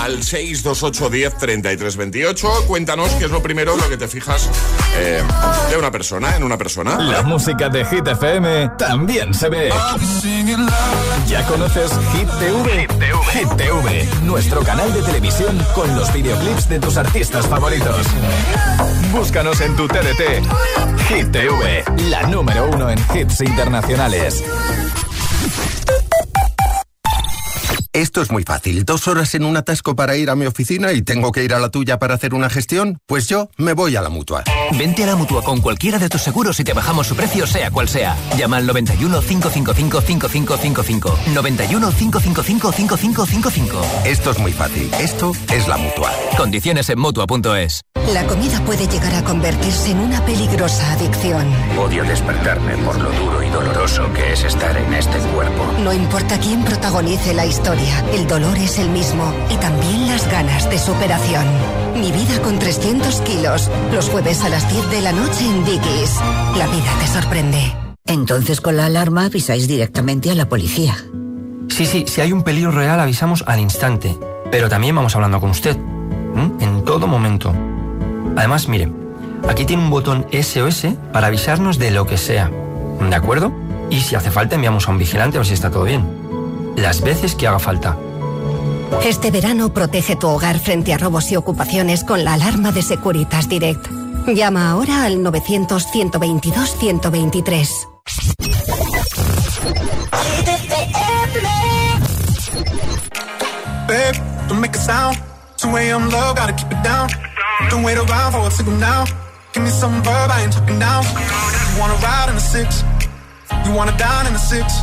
al 0.00 0.22
628 0.22 1.10
10 1.10 1.38
33 1.38 1.96
28. 1.96 2.48
Cuéntanos 2.66 3.10
qué 3.12 3.26
es 3.26 3.30
lo 3.30 3.40
primero 3.42 3.76
lo 3.76 3.88
que 3.88 3.96
te 3.96 4.08
fijas 4.08 4.50
eh, 4.96 5.22
de 5.70 5.76
una 5.76 5.92
persona, 5.92 6.36
en 6.36 6.42
una 6.42 6.58
persona. 6.58 6.98
La 6.98 7.22
música 7.22 7.68
de 7.68 7.84
Hit 7.84 8.06
FM 8.08 8.70
también 8.76 9.32
se 9.32 9.48
ve. 9.48 9.72
¿Ya 11.28 11.46
conoces 11.46 11.92
Hit 12.12 12.28
TV? 12.40 12.88
Hit 13.32 13.48
TV, 13.56 14.08
nuestro 14.22 14.62
canal 14.62 14.92
de 14.92 15.02
televisión 15.02 15.58
con 15.74 15.94
los 15.96 16.12
videoclips 16.12 16.68
de 16.68 16.78
tus 16.80 16.96
artistas 16.96 17.46
favoritos. 17.46 18.06
Búscanos 19.12 19.60
en 19.60 19.74
tu 19.76 19.88
TDT. 19.88 20.42
Hit 21.08 21.32
TV, 21.32 21.84
la 22.08 22.22
número 22.28 22.68
uno 22.70 22.90
en 22.90 22.98
hits 23.14 23.40
internacionales. 23.40 24.42
Esto 27.94 28.22
es 28.22 28.32
muy 28.32 28.42
fácil. 28.42 28.84
Dos 28.84 29.06
horas 29.06 29.36
en 29.36 29.44
un 29.44 29.56
atasco 29.56 29.94
para 29.94 30.16
ir 30.16 30.28
a 30.28 30.34
mi 30.34 30.46
oficina 30.46 30.92
y 30.92 31.02
tengo 31.02 31.30
que 31.30 31.44
ir 31.44 31.54
a 31.54 31.60
la 31.60 31.68
tuya 31.68 32.00
para 32.00 32.14
hacer 32.14 32.34
una 32.34 32.50
gestión. 32.50 32.98
Pues 33.06 33.28
yo 33.28 33.50
me 33.56 33.72
voy 33.72 33.94
a 33.94 34.02
la 34.02 34.08
mutua. 34.08 34.42
Vente 34.76 35.04
a 35.04 35.06
la 35.06 35.14
mutua 35.14 35.42
con 35.42 35.60
cualquiera 35.60 36.00
de 36.00 36.08
tus 36.08 36.20
seguros 36.20 36.58
y 36.58 36.64
te 36.64 36.72
bajamos 36.72 37.06
su 37.06 37.14
precio, 37.14 37.46
sea 37.46 37.70
cual 37.70 37.88
sea. 37.88 38.16
Llama 38.36 38.56
al 38.56 38.66
91 38.66 39.20
555 39.20 40.00
5555. 40.00 41.18
91 41.34 41.92
555 41.92 42.72
5555. 42.72 43.86
Esto 44.04 44.32
es 44.32 44.38
muy 44.40 44.52
fácil. 44.52 44.90
Esto 44.98 45.30
es 45.52 45.68
la 45.68 45.76
mutua. 45.76 46.12
Condiciones 46.36 46.90
en 46.90 46.98
mutua.es. 46.98 47.80
La 48.12 48.26
comida 48.26 48.60
puede 48.66 48.86
llegar 48.86 49.14
a 49.14 49.24
convertirse 49.24 49.90
en 49.90 49.98
una 49.98 50.22
peligrosa 50.26 50.92
adicción. 50.92 51.50
Odio 51.78 52.04
despertarme 52.04 52.76
por 52.78 53.00
lo 53.00 53.10
duro 53.12 53.42
y 53.42 53.48
doloroso 53.48 54.12
que 54.12 54.32
es 54.32 54.44
estar 54.44 54.76
en 54.76 54.92
este 54.92 55.18
cuerpo. 55.34 55.72
No 55.82 55.90
importa 55.90 56.38
quién 56.38 56.62
protagonice 56.64 57.32
la 57.32 57.46
historia, 57.46 57.83
el 58.12 58.26
dolor 58.26 58.56
es 58.58 58.78
el 58.78 58.88
mismo 58.88 59.32
y 59.50 59.56
también 59.56 60.08
las 60.08 60.30
ganas 60.30 60.68
de 60.70 60.78
superación. 60.78 61.44
Mi 61.94 62.12
vida 62.12 62.40
con 62.42 62.58
300 62.58 63.20
kilos, 63.22 63.70
los 63.92 64.08
jueves 64.08 64.42
a 64.44 64.48
las 64.48 64.70
10 64.70 64.90
de 64.90 65.00
la 65.00 65.12
noche 65.12 65.44
en 65.46 65.64
Dickies. 65.64 66.20
La 66.56 66.66
vida 66.66 66.92
te 67.00 67.06
sorprende. 67.06 67.76
Entonces 68.06 68.60
con 68.60 68.76
la 68.76 68.86
alarma 68.86 69.26
avisáis 69.26 69.66
directamente 69.66 70.30
a 70.30 70.34
la 70.34 70.48
policía. 70.48 70.96
Sí, 71.68 71.86
sí, 71.86 72.04
si 72.06 72.20
hay 72.20 72.32
un 72.32 72.42
peligro 72.42 72.70
real 72.70 73.00
avisamos 73.00 73.44
al 73.46 73.60
instante. 73.60 74.16
Pero 74.50 74.68
también 74.68 74.94
vamos 74.94 75.14
hablando 75.14 75.40
con 75.40 75.50
usted. 75.50 75.76
En 76.60 76.84
todo 76.84 77.06
momento. 77.06 77.54
Además, 78.36 78.68
mire, 78.68 78.90
aquí 79.48 79.64
tiene 79.64 79.82
un 79.82 79.90
botón 79.90 80.26
SOS 80.32 80.86
para 81.12 81.28
avisarnos 81.28 81.78
de 81.78 81.90
lo 81.90 82.06
que 82.06 82.18
sea. 82.18 82.50
¿De 83.00 83.14
acuerdo? 83.14 83.52
Y 83.90 84.00
si 84.00 84.14
hace 84.16 84.30
falta 84.30 84.54
enviamos 84.54 84.88
a 84.88 84.90
un 84.90 84.98
vigilante 84.98 85.36
a 85.36 85.40
ver 85.40 85.46
si 85.46 85.54
está 85.54 85.70
todo 85.70 85.84
bien. 85.84 86.23
Las 86.76 87.00
veces 87.00 87.34
que 87.34 87.46
haga 87.46 87.58
falta. 87.58 87.96
Este 89.04 89.30
verano 89.30 89.72
protege 89.72 90.16
tu 90.16 90.28
hogar 90.28 90.58
frente 90.58 90.92
a 90.94 90.98
robos 90.98 91.30
y 91.32 91.36
ocupaciones 91.36 92.04
con 92.04 92.24
la 92.24 92.34
alarma 92.34 92.72
de 92.72 92.82
Securitas 92.82 93.48
Direct. 93.48 93.86
Llama 94.26 94.70
ahora 94.70 95.04
al 95.04 95.18
900-122-123. 95.18 97.68
Babe, 103.86 104.16
don't 104.48 104.60
make 104.60 104.74
a 104.74 104.78
sound. 104.78 105.16
2 105.58 105.76
a.m. 105.76 106.08
low, 106.10 106.34
gotta 106.34 106.52
keep 106.54 106.70
it 106.72 106.82
down. 106.82 107.08
Don't 107.70 107.84
wait 107.84 107.98
around 107.98 108.32
for 108.32 108.46
a 108.46 108.50
signal 108.50 108.76
now. 108.78 109.04
Give 109.52 109.62
me 109.62 109.70
some 109.70 110.02
verb, 110.02 110.30
I 110.30 110.42
ain't 110.42 110.52
talking 110.52 110.78
down. 110.78 111.04
You 111.04 111.80
wanna 111.80 111.94
ride 112.02 112.28
in 112.30 112.34
the 112.34 112.40
six? 112.40 112.82
You 113.66 113.72
wanna 113.74 113.96
dine 113.96 114.26
in 114.26 114.32
the 114.32 114.38
six? 114.38 114.82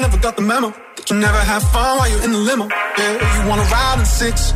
Never 0.00 0.16
got 0.16 0.34
the 0.34 0.42
memo. 0.42 0.72
That 0.96 1.10
you 1.10 1.16
never 1.20 1.36
have 1.36 1.62
fun 1.76 1.98
while 1.98 2.08
you're 2.08 2.24
in 2.24 2.32
the 2.32 2.38
limo. 2.38 2.66
Yeah, 2.96 3.20
you 3.20 3.48
wanna 3.50 3.68
ride 3.68 4.00
in 4.00 4.00
the 4.00 4.12
six, 4.22 4.54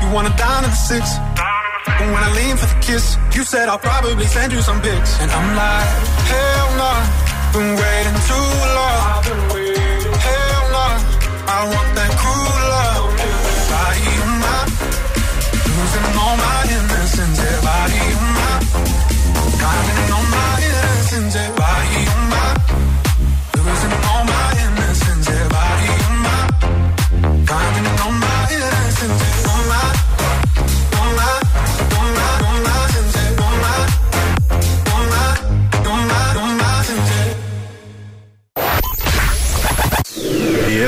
you 0.00 0.08
wanna 0.16 0.32
dine 0.40 0.64
in 0.64 0.70
the 0.70 0.82
six. 0.90 1.04
But 1.84 2.08
when 2.08 2.22
I 2.24 2.30
lean 2.32 2.56
for 2.56 2.64
the 2.72 2.80
kiss, 2.80 3.18
you 3.36 3.44
said 3.44 3.68
I'll 3.68 3.78
probably 3.78 4.24
send 4.24 4.50
you 4.50 4.62
some 4.62 4.80
pics. 4.80 5.20
And 5.20 5.30
I'm 5.30 5.48
like, 5.60 5.88
hell 6.32 6.68
nah, 6.80 7.00
been 7.52 7.70
waiting 7.76 8.18
too 8.32 8.48
long. 8.78 9.04
Hell 10.24 10.64
nah, 10.72 10.96
I 11.52 11.58
want 11.68 11.88
that 11.92 12.12
cruel 12.16 12.62
love. 12.72 13.12
Body 13.68 14.08
on 14.24 14.32
my, 14.40 14.56
losing 15.68 16.08
all 16.16 16.36
my 16.40 16.60
innocence. 16.72 17.38
Yeah, 17.44 17.60
body 17.60 18.02
on 18.16 18.28
my. 18.40 18.56
Driving 19.60 20.12
on 20.16 20.21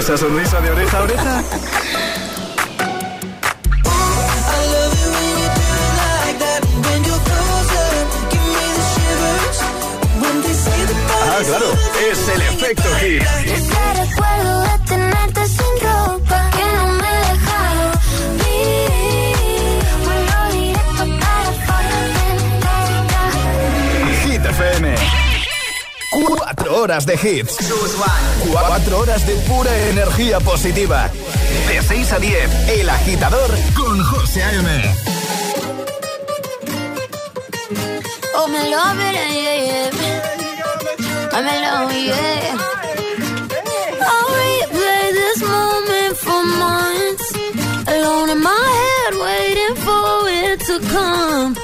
esa 0.05 0.19
sonrisa 0.19 0.61
de 0.61 0.71
oreja 0.71 0.99
a 0.99 1.03
oreja? 1.03 1.43
Ah, 11.11 11.41
claro, 11.47 11.73
es 12.11 12.29
el 12.29 12.43
efecto 12.43 12.95
hit. 13.01 13.23
Ese 13.47 13.95
recuerdo 14.03 14.61
de 14.61 14.79
tenerte 14.87 15.47
sin 15.47 15.75
ropa 15.81 16.51
que 16.51 16.65
no 16.77 16.85
me 17.01 17.13
dejaron 17.31 17.93
vivir. 18.37 19.81
Vuelo 20.05 20.39
directo 20.53 21.05
para 21.21 21.51
Hit 24.23 24.45
FM. 24.45 25.24
Cuatro 26.15 26.77
horas 26.81 27.07
de 27.07 27.15
hits. 27.15 27.57
Cuatro 28.53 29.01
horas 29.01 29.27
de 29.27 29.35
pura 29.49 29.77
energía 29.89 30.39
positiva. 30.39 31.11
De 31.67 31.83
6 31.83 32.13
a 32.13 32.19
10, 32.21 32.69
El 32.69 32.89
Agitador 32.89 33.51
con 33.75 34.01
José 34.05 34.45
A.M. 34.45 34.95
Oh, 38.37 38.47
me 38.47 38.71
love 38.71 39.01
it, 39.01 39.15
yeah, 39.15 39.57
yeah. 39.67 39.91
I'm 41.33 41.47
alone, 41.47 42.05
yeah. 42.07 42.59
I'll 44.01 44.31
replay 44.39 45.13
this 45.13 45.43
moment 45.43 46.17
for 46.17 46.45
months. 46.45 47.33
Alone 47.89 48.31
in 48.31 48.41
my 48.41 48.67
head, 48.79 49.15
waiting 49.21 49.77
for 49.83 50.29
it 50.29 50.61
to 50.61 50.79
come. 50.93 51.64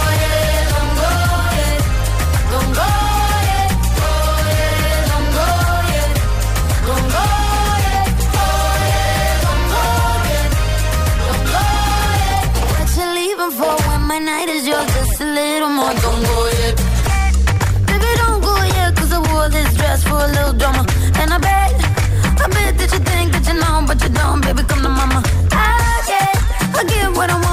what 24.01 24.09
you 24.09 24.15
done, 24.15 24.41
baby, 24.41 24.63
come 24.67 24.81
to 24.81 24.89
mama. 24.89 25.21
Oh, 25.51 26.05
yeah, 26.09 26.27
I 26.75 26.83
get 26.87 27.15
what 27.15 27.29
I 27.29 27.35
want. 27.35 27.50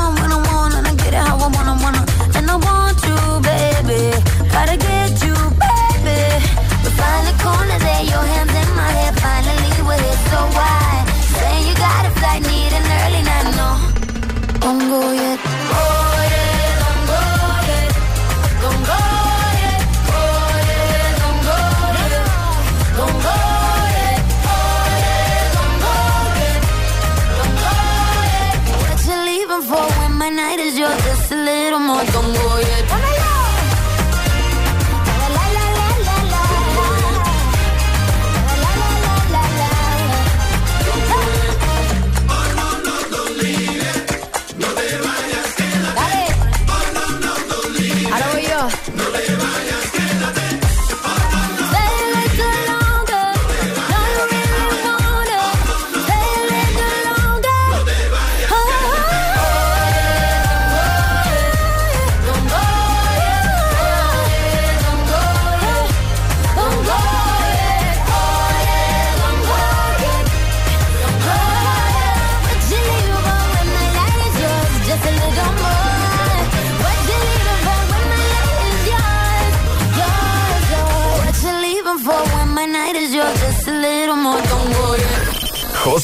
for 29.62 29.87
when 29.99 30.12
my 30.14 30.29
night 30.29 30.61
is 30.61 30.79
yours, 30.79 30.97
just 31.05 31.33
a 31.33 31.37
little 31.37 31.79
more. 31.79 32.05
Don't 32.05 32.33
go 32.35 32.59
yet. 32.59 33.08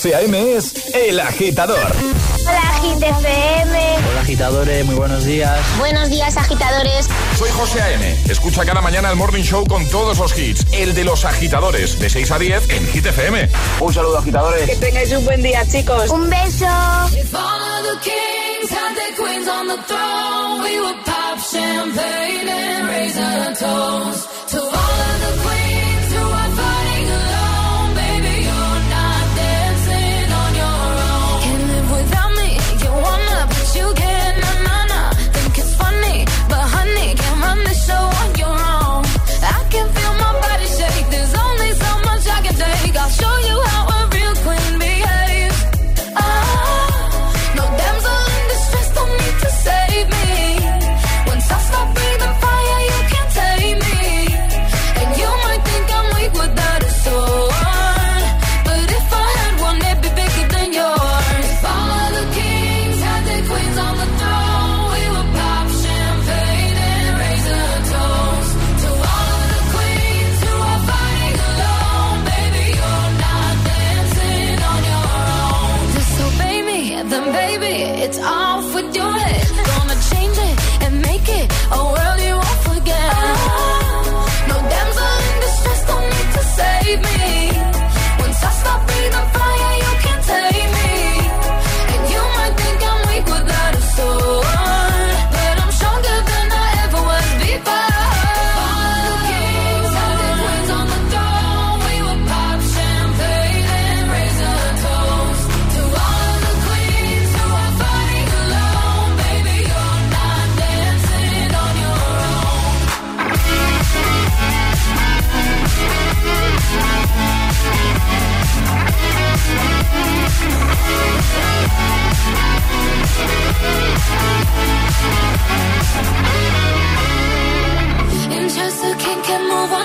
José 0.05 0.17
A.M. 0.17 0.57
es 0.57 0.95
El 0.95 1.19
Agitador. 1.19 1.79
Hola, 1.79 2.61
GTFM. 2.83 3.97
Hola, 4.11 4.21
agitadores, 4.21 4.85
muy 4.85 4.97
buenos 4.97 5.25
días. 5.25 5.59
Buenos 5.79 6.11
días, 6.11 6.37
agitadores. 6.37 7.09
Soy 7.38 7.49
José 7.53 7.81
A.M. 7.81 8.14
Escucha 8.29 8.67
cada 8.67 8.83
mañana 8.83 9.09
el 9.09 9.17
Morning 9.17 9.43
Show 9.43 9.64
con 9.67 9.88
todos 9.88 10.19
los 10.19 10.38
hits. 10.38 10.67
El 10.73 10.95
de 10.95 11.05
los 11.05 11.25
agitadores, 11.25 11.99
de 11.99 12.11
6 12.11 12.31
a 12.33 12.38
10 12.38 12.69
en 12.69 12.87
GTFM. 12.87 13.49
Un 13.81 13.95
saludo, 13.95 14.19
agitadores. 14.19 14.69
Que 14.69 14.77
tengáis 14.77 15.11
un 15.12 15.25
buen 15.25 15.43
día, 15.43 15.67
chicos. 15.67 16.11
Un 16.11 16.29
beso. 16.29 16.67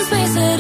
spaces 0.10 0.59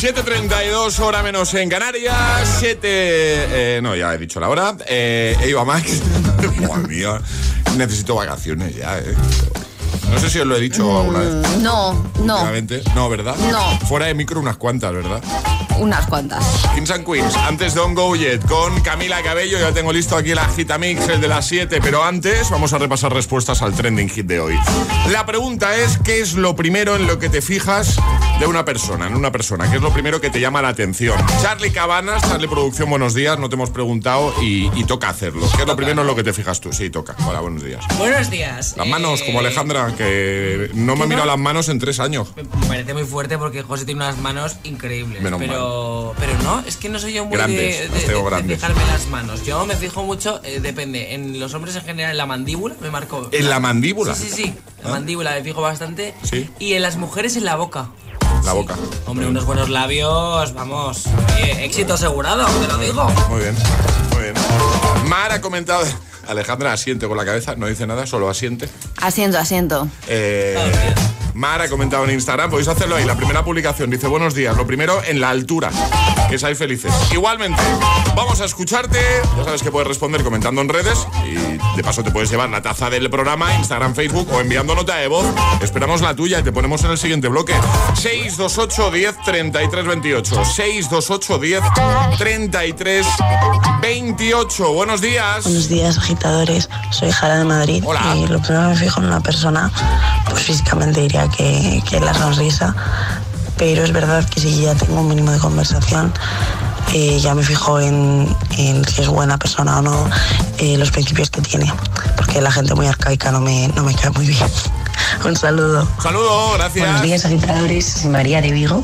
7.32, 0.00 0.98
hora 1.00 1.22
menos 1.22 1.52
en 1.52 1.68
Canarias. 1.68 2.16
7. 2.58 2.78
Eh, 2.82 3.80
no, 3.82 3.94
ya 3.94 4.14
he 4.14 4.16
dicho 4.16 4.40
la 4.40 4.48
hora. 4.48 4.74
Eh, 4.86 5.36
Eva 5.42 5.66
Max. 5.66 6.00
Madre 6.66 6.88
mía. 6.88 7.20
Necesito 7.76 8.14
vacaciones 8.14 8.74
ya, 8.74 8.98
eh. 8.98 9.14
No 10.10 10.18
sé 10.18 10.28
si 10.30 10.38
os 10.40 10.46
lo 10.46 10.56
he 10.56 10.60
dicho 10.60 10.98
alguna 11.00 11.18
vez. 11.20 11.30
Mm, 11.58 11.62
No, 11.62 11.92
no. 12.24 12.44
No, 12.94 13.08
¿verdad? 13.08 13.36
No. 13.50 13.78
Fuera 13.86 14.06
de 14.06 14.14
micro 14.14 14.40
unas 14.40 14.56
cuantas, 14.56 14.92
¿verdad? 14.92 15.22
unas 15.78 16.06
cuantas. 16.08 16.44
Kings 16.74 16.90
and 16.90 17.06
Queens, 17.06 17.34
antes 17.36 17.72
Don't 17.72 17.96
Go 17.96 18.14
Yet, 18.14 18.44
con 18.46 18.78
Camila 18.82 19.22
Cabello. 19.22 19.58
Ya 19.58 19.72
tengo 19.72 19.94
listo 19.94 20.14
aquí 20.14 20.34
la 20.34 20.44
Gita 20.50 20.76
Mix, 20.76 21.08
el 21.08 21.22
de 21.22 21.28
las 21.28 21.46
7, 21.46 21.80
pero 21.80 22.04
antes 22.04 22.50
vamos 22.50 22.74
a 22.74 22.78
repasar 22.78 23.14
respuestas 23.14 23.62
al 23.62 23.72
trending 23.72 24.10
hit 24.10 24.26
de 24.26 24.40
hoy. 24.40 24.58
La 25.10 25.24
pregunta 25.24 25.74
es: 25.74 25.96
¿qué 26.04 26.20
es 26.20 26.34
lo 26.34 26.54
primero 26.54 26.96
en 26.96 27.06
lo 27.06 27.18
que 27.18 27.30
te 27.30 27.40
fijas 27.40 27.96
de 28.40 28.46
una 28.46 28.66
persona? 28.66 29.06
En 29.06 29.14
una 29.16 29.32
persona, 29.32 29.70
¿qué 29.70 29.76
es 29.76 29.82
lo 29.82 29.90
primero 29.90 30.20
que 30.20 30.28
te 30.28 30.38
llama 30.38 30.60
la 30.60 30.68
atención? 30.68 31.16
Charlie 31.40 31.72
Cabanas, 31.72 32.20
Charlie 32.28 32.48
Producción, 32.48 32.90
buenos 32.90 33.14
días. 33.14 33.38
No 33.38 33.48
te 33.48 33.54
hemos 33.54 33.70
preguntado 33.70 34.34
y, 34.42 34.70
y 34.78 34.84
toca 34.84 35.08
hacerlo. 35.08 35.48
¿Qué 35.56 35.62
es 35.62 35.66
lo 35.66 35.76
primero 35.76 36.02
en 36.02 36.06
lo 36.06 36.14
que 36.14 36.24
te 36.24 36.34
fijas 36.34 36.60
tú? 36.60 36.74
Sí, 36.74 36.90
toca. 36.90 37.16
Hola, 37.26 37.40
buenos 37.40 37.64
días. 37.64 37.82
Buenos 37.96 38.28
días. 38.28 38.74
Las 38.76 38.86
manos, 38.86 39.22
Eh, 39.22 39.24
como 39.26 39.38
Alejandra, 39.40 39.94
que 40.04 40.70
no 40.74 40.96
me 40.96 41.04
ha 41.04 41.06
mirado 41.06 41.26
las 41.26 41.38
manos 41.38 41.68
en 41.68 41.78
tres 41.78 42.00
años. 42.00 42.28
Me 42.36 42.44
parece 42.66 42.94
muy 42.94 43.04
fuerte 43.04 43.36
porque 43.38 43.62
José 43.62 43.84
tiene 43.84 44.02
unas 44.04 44.18
manos 44.18 44.56
increíbles. 44.64 45.20
Menos 45.22 45.38
pero, 45.40 46.14
pero 46.18 46.32
no, 46.42 46.60
es 46.66 46.76
que 46.76 46.88
no 46.88 46.98
soy 46.98 47.12
yo 47.12 47.24
muy 47.26 47.36
Grandes, 47.36 47.58
de, 47.80 47.88
de- 47.88 48.06
de- 48.06 48.42
de 48.42 48.56
fijarme 48.56 48.82
las 48.86 49.06
manos. 49.08 49.44
Yo 49.44 49.66
me 49.66 49.76
fijo 49.76 50.02
mucho, 50.02 50.40
eh, 50.44 50.60
depende. 50.60 51.14
En 51.14 51.38
los 51.38 51.52
hombres 51.54 51.76
en 51.76 51.82
general, 51.82 52.12
en 52.12 52.16
la 52.16 52.26
mandíbula, 52.26 52.74
me 52.80 52.90
marco. 52.90 53.28
¿En 53.32 53.50
la 53.50 53.60
mandíbula? 53.60 54.14
Sí, 54.14 54.28
sí, 54.30 54.42
sí. 54.44 54.54
La 54.82 54.88
Ah. 54.88 54.92
mandíbula 54.92 55.32
me 55.32 55.42
fijo 55.42 55.60
bastante. 55.60 56.14
Sí. 56.22 56.48
Y 56.58 56.72
en 56.74 56.82
las 56.82 56.96
mujeres 56.96 57.36
en 57.36 57.44
la 57.44 57.56
boca. 57.56 57.90
La 58.44 58.54
boca. 58.54 58.74
Hombre, 59.06 59.26
unos 59.26 59.44
buenos 59.44 59.68
labios, 59.68 60.54
vamos. 60.54 61.04
Oye, 61.36 61.64
éxito 61.66 61.94
asegurado, 61.94 62.46
te 62.46 62.66
lo 62.68 62.78
digo. 62.78 63.04
Muy 63.28 63.40
bien, 63.40 63.54
muy 64.12 64.22
bien. 64.22 64.34
Mar 65.08 65.32
ha 65.32 65.40
comentado. 65.40 65.84
Alejandra 66.28 66.72
asiente 66.72 67.08
con 67.08 67.16
la 67.16 67.24
cabeza, 67.24 67.56
no 67.56 67.66
dice 67.66 67.86
nada, 67.86 68.06
solo 68.06 68.30
asiente. 68.30 68.68
Asiento, 69.00 69.38
asiento. 69.38 69.88
Eh, 70.06 70.56
Mar 71.34 71.60
ha 71.60 71.68
comentado 71.68 72.04
en 72.04 72.10
Instagram, 72.10 72.50
podéis 72.50 72.68
hacerlo 72.68 72.96
ahí. 72.96 73.04
La 73.04 73.16
primera 73.16 73.44
publicación 73.44 73.90
dice: 73.90 74.06
Buenos 74.06 74.34
días. 74.34 74.56
Lo 74.56 74.66
primero, 74.66 75.02
en 75.04 75.20
la 75.20 75.30
altura. 75.30 75.70
Que 76.28 76.38
seáis 76.38 76.58
felices. 76.58 76.92
Igualmente, 77.12 77.60
vamos 78.14 78.40
a 78.40 78.44
escucharte. 78.44 78.98
Ya 79.36 79.44
sabes 79.44 79.62
que 79.62 79.70
puedes 79.70 79.88
responder 79.88 80.22
comentando 80.22 80.60
en 80.60 80.68
redes. 80.68 81.06
Y 81.26 81.34
de 81.76 81.82
paso 81.82 82.04
te 82.04 82.10
puedes 82.10 82.30
llevar 82.30 82.48
la 82.50 82.62
taza 82.62 82.90
del 82.90 83.10
programa, 83.10 83.54
Instagram, 83.56 83.94
Facebook 83.94 84.28
o 84.32 84.40
enviando 84.40 84.74
nota 84.74 84.96
de 84.96 85.08
voz. 85.08 85.26
Esperamos 85.62 86.00
la 86.02 86.14
tuya 86.14 86.40
y 86.40 86.42
te 86.42 86.52
ponemos 86.52 86.84
en 86.84 86.92
el 86.92 86.98
siguiente 86.98 87.28
bloque. 87.28 87.54
628 87.94 88.90
10 88.90 89.16
33 89.24 89.86
28. 89.86 90.44
628 90.44 91.38
10 91.38 91.62
33 92.18 93.06
28. 93.80 94.68
Buenos 94.90 95.02
días. 95.02 95.44
Buenos 95.44 95.68
días, 95.68 95.98
agitadores. 95.98 96.68
Soy 96.90 97.12
Jara 97.12 97.38
de 97.38 97.44
Madrid. 97.44 97.84
Y 98.16 98.26
lo 98.26 98.40
primero 98.40 98.64
que 98.64 98.74
me 98.74 98.76
fijo 98.76 99.00
en 99.00 99.06
una 99.06 99.20
persona, 99.20 99.70
pues 100.28 100.42
físicamente 100.42 101.00
diría 101.00 101.28
que, 101.28 101.80
que 101.88 102.00
la 102.00 102.12
sonrisa. 102.12 102.74
Pero 103.56 103.84
es 103.84 103.92
verdad 103.92 104.28
que 104.28 104.40
si 104.40 104.62
ya 104.62 104.74
tengo 104.74 105.00
un 105.00 105.06
mínimo 105.06 105.30
de 105.30 105.38
conversación, 105.38 106.12
eh, 106.92 107.20
ya 107.20 107.36
me 107.36 107.44
fijo 107.44 107.78
en, 107.78 108.34
en 108.58 108.84
si 108.84 109.02
es 109.02 109.06
buena 109.06 109.38
persona 109.38 109.78
o 109.78 109.82
no, 109.82 110.10
eh, 110.58 110.76
los 110.76 110.90
principios 110.90 111.30
que 111.30 111.40
tiene. 111.40 111.72
Porque 112.16 112.40
la 112.40 112.50
gente 112.50 112.74
muy 112.74 112.88
arcaica 112.88 113.30
no 113.30 113.38
me, 113.38 113.68
no 113.68 113.84
me 113.84 113.94
cae 113.94 114.10
muy 114.10 114.26
bien. 114.26 114.50
Un 115.24 115.36
saludo. 115.36 115.86
Saludo, 116.02 116.52
gracias. 116.54 116.84
Buenos 116.84 117.02
días, 117.02 117.24
agitadores. 117.24 118.04
María 118.06 118.40
de 118.40 118.52
Vigo. 118.52 118.82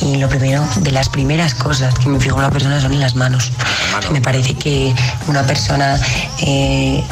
Y 0.00 0.16
lo 0.16 0.28
primero, 0.28 0.66
de 0.76 0.90
las 0.92 1.08
primeras 1.08 1.54
cosas 1.54 1.94
que 1.98 2.08
me 2.08 2.18
fijo 2.18 2.36
en 2.36 2.40
una 2.40 2.50
persona 2.50 2.80
son 2.80 2.92
en 2.92 3.00
las 3.00 3.14
manos. 3.14 3.52
Me 4.10 4.20
parece 4.20 4.54
que 4.54 4.94
una 5.26 5.42
persona 5.42 6.00
eh, 6.40 7.04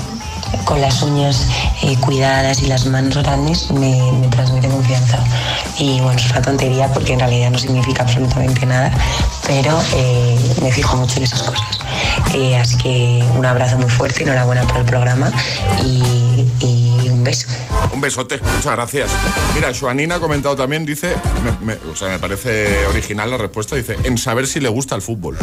con 0.64 0.80
las 0.80 1.02
uñas 1.02 1.46
eh, 1.82 1.96
cuidadas 2.00 2.62
y 2.62 2.66
las 2.66 2.86
manos 2.86 3.16
grandes 3.16 3.70
me, 3.70 4.12
me 4.12 4.28
transmite 4.28 4.68
confianza. 4.68 5.18
Y 5.78 6.00
bueno, 6.00 6.18
es 6.18 6.30
una 6.30 6.42
tontería 6.42 6.88
porque 6.92 7.14
en 7.14 7.20
realidad 7.20 7.50
no 7.50 7.58
significa 7.58 8.02
absolutamente 8.02 8.64
nada, 8.66 8.90
pero 9.46 9.80
eh, 9.94 10.38
me 10.62 10.70
fijo 10.72 10.96
mucho 10.96 11.18
en 11.18 11.24
esas 11.24 11.42
cosas. 11.42 11.78
Eh, 12.34 12.56
así 12.56 12.76
que 12.78 13.24
un 13.36 13.44
abrazo 13.44 13.78
muy 13.78 13.90
fuerte, 13.90 14.22
enhorabuena 14.22 14.62
por 14.62 14.78
el 14.78 14.84
programa 14.84 15.30
y, 15.84 16.46
y 16.60 16.91
un 17.22 17.24
beso. 17.24 17.46
Un 17.92 18.00
besote, 18.00 18.40
muchas 18.56 18.72
gracias. 18.72 19.10
Mira, 19.54 19.72
Joanina 19.78 20.16
ha 20.16 20.20
comentado 20.20 20.56
también, 20.56 20.84
dice, 20.84 21.14
me, 21.62 21.74
me- 21.74 21.90
o 21.90 21.94
sea, 21.94 22.08
me 22.08 22.18
parece 22.18 22.84
original 22.86 23.30
la 23.30 23.36
respuesta, 23.38 23.76
dice, 23.76 23.96
en 24.02 24.18
saber 24.18 24.46
si 24.48 24.58
le 24.60 24.68
gusta 24.68 24.96
el 24.96 25.02
fútbol. 25.02 25.38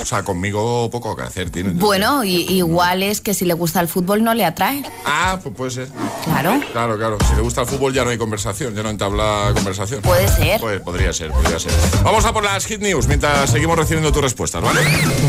O 0.00 0.04
sea, 0.04 0.24
conmigo 0.24 0.90
poco 0.90 1.14
que 1.14 1.22
hacer 1.22 1.50
tiene. 1.50 1.70
Bueno, 1.74 2.24
y, 2.24 2.40
igual 2.50 3.02
es 3.04 3.20
que 3.20 3.34
si 3.34 3.44
le 3.44 3.54
gusta 3.54 3.80
el 3.80 3.86
fútbol 3.86 4.24
no 4.24 4.34
le 4.34 4.44
atrae. 4.44 4.82
Ah, 5.04 5.38
pues 5.40 5.54
puede 5.54 5.70
ser. 5.70 5.88
Claro. 6.24 6.58
Claro, 6.72 6.96
claro. 6.98 7.18
Si 7.28 7.34
le 7.36 7.42
gusta 7.42 7.60
el 7.60 7.66
fútbol 7.68 7.92
ya 7.92 8.02
no 8.02 8.10
hay 8.10 8.18
conversación, 8.18 8.74
ya 8.74 8.82
no 8.82 8.90
entabla 8.90 9.50
conversación. 9.54 10.02
Puede 10.02 10.26
ser. 10.26 10.60
Pues 10.60 10.80
podría 10.80 11.12
ser, 11.12 11.30
podría 11.30 11.58
ser. 11.60 11.70
Vamos 12.02 12.24
a 12.24 12.32
por 12.32 12.42
las 12.42 12.66
hit 12.66 12.80
news 12.80 13.06
mientras 13.06 13.50
seguimos 13.50 13.78
recibiendo 13.78 14.10
tus 14.10 14.22
respuestas, 14.22 14.62
¿vale? 14.62 14.80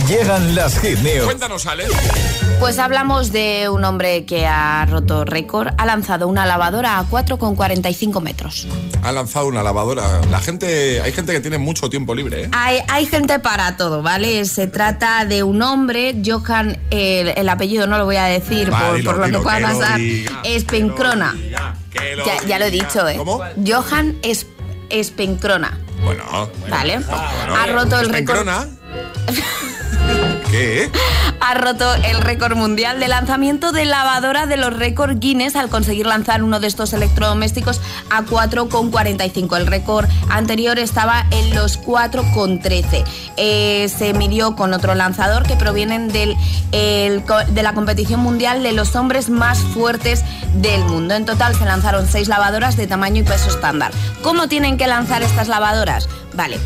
Llegan 0.07 0.55
las 0.55 0.79
hit 0.79 0.97
news. 0.99 1.25
Cuéntanos, 1.25 1.65
Ale. 1.67 1.85
Pues 2.59 2.79
hablamos 2.79 3.31
de 3.31 3.69
un 3.69 3.83
hombre 3.83 4.25
que 4.25 4.45
ha 4.47 4.85
roto 4.85 5.25
récord, 5.25 5.41
ha 5.77 5.85
lanzado 5.85 6.27
una 6.27 6.45
lavadora 6.45 6.97
a 6.99 7.05
4,45 7.05 8.21
metros. 8.21 8.67
Ha 9.03 9.11
lanzado 9.11 9.47
una 9.47 9.63
lavadora. 9.63 10.21
La 10.29 10.39
gente, 10.39 11.01
hay 11.01 11.11
gente 11.11 11.33
que 11.33 11.39
tiene 11.39 11.57
mucho 11.57 11.89
tiempo 11.89 12.15
libre, 12.15 12.43
¿eh? 12.45 12.49
Hay, 12.51 12.79
hay 12.87 13.05
gente 13.05 13.39
para 13.39 13.77
todo, 13.77 14.01
¿vale? 14.01 14.45
Se 14.45 14.67
trata 14.67 15.25
de 15.25 15.43
un 15.43 15.61
hombre, 15.61 16.15
Johan, 16.25 16.77
el, 16.89 17.29
el 17.29 17.49
apellido 17.49 17.87
no 17.87 17.97
lo 17.97 18.05
voy 18.05 18.15
a 18.17 18.25
decir 18.25 18.69
por, 18.69 19.03
por 19.03 19.17
lo 19.17 19.25
que 19.39 19.43
pueda 19.43 19.57
que 19.57 19.63
pasar. 19.63 19.99
Espencrona. 20.43 21.35
Ya, 21.93 22.45
ya 22.47 22.59
lo 22.59 22.65
he 22.65 22.71
dicho, 22.71 23.07
¿eh? 23.07 23.17
¿Cómo? 23.17 23.41
Johan 23.65 24.17
es, 24.23 24.45
Espencrona, 24.89 25.77
Bueno, 26.03 26.23
¿vale? 26.69 26.99
bueno. 26.99 27.55
ha 27.55 27.65
roto 27.67 27.99
el 27.99 28.09
récord. 28.09 28.45
¿Qué? 30.51 30.91
ha 31.41 31.55
roto 31.55 31.91
el 31.95 32.21
récord 32.21 32.55
mundial 32.55 32.99
de 32.99 33.07
lanzamiento 33.07 33.71
de 33.71 33.85
lavadora 33.85 34.45
de 34.45 34.57
los 34.57 34.73
récords 34.73 35.19
Guinness 35.19 35.55
al 35.55 35.69
conseguir 35.69 36.05
lanzar 36.05 36.43
uno 36.43 36.59
de 36.59 36.67
estos 36.67 36.93
electrodomésticos 36.93 37.81
a 38.09 38.23
4,45. 38.23 39.57
El 39.57 39.67
récord 39.67 40.07
anterior 40.29 40.77
estaba 40.77 41.25
en 41.31 41.55
los 41.55 41.81
4,13. 41.81 43.03
Eh, 43.37 43.89
se 43.89 44.13
midió 44.13 44.55
con 44.55 44.73
otro 44.73 44.93
lanzador 44.93 45.43
que 45.43 45.55
provienen 45.55 46.09
del, 46.09 46.37
de 46.71 47.63
la 47.63 47.73
competición 47.73 48.19
mundial 48.19 48.61
de 48.61 48.71
los 48.71 48.95
hombres 48.95 49.29
más 49.29 49.59
fuertes 49.59 50.23
del 50.53 50.83
mundo. 50.85 51.15
En 51.15 51.25
total 51.25 51.55
se 51.55 51.65
lanzaron 51.65 52.07
seis 52.07 52.27
lavadoras 52.27 52.77
de 52.77 52.85
tamaño 52.85 53.21
y 53.21 53.23
peso 53.23 53.49
estándar. 53.49 53.91
¿Cómo 54.21 54.47
tienen 54.47 54.77
que 54.77 54.85
lanzar 54.85 55.23
estas 55.23 55.47
lavadoras? 55.47 56.07
Vale. 56.33 56.59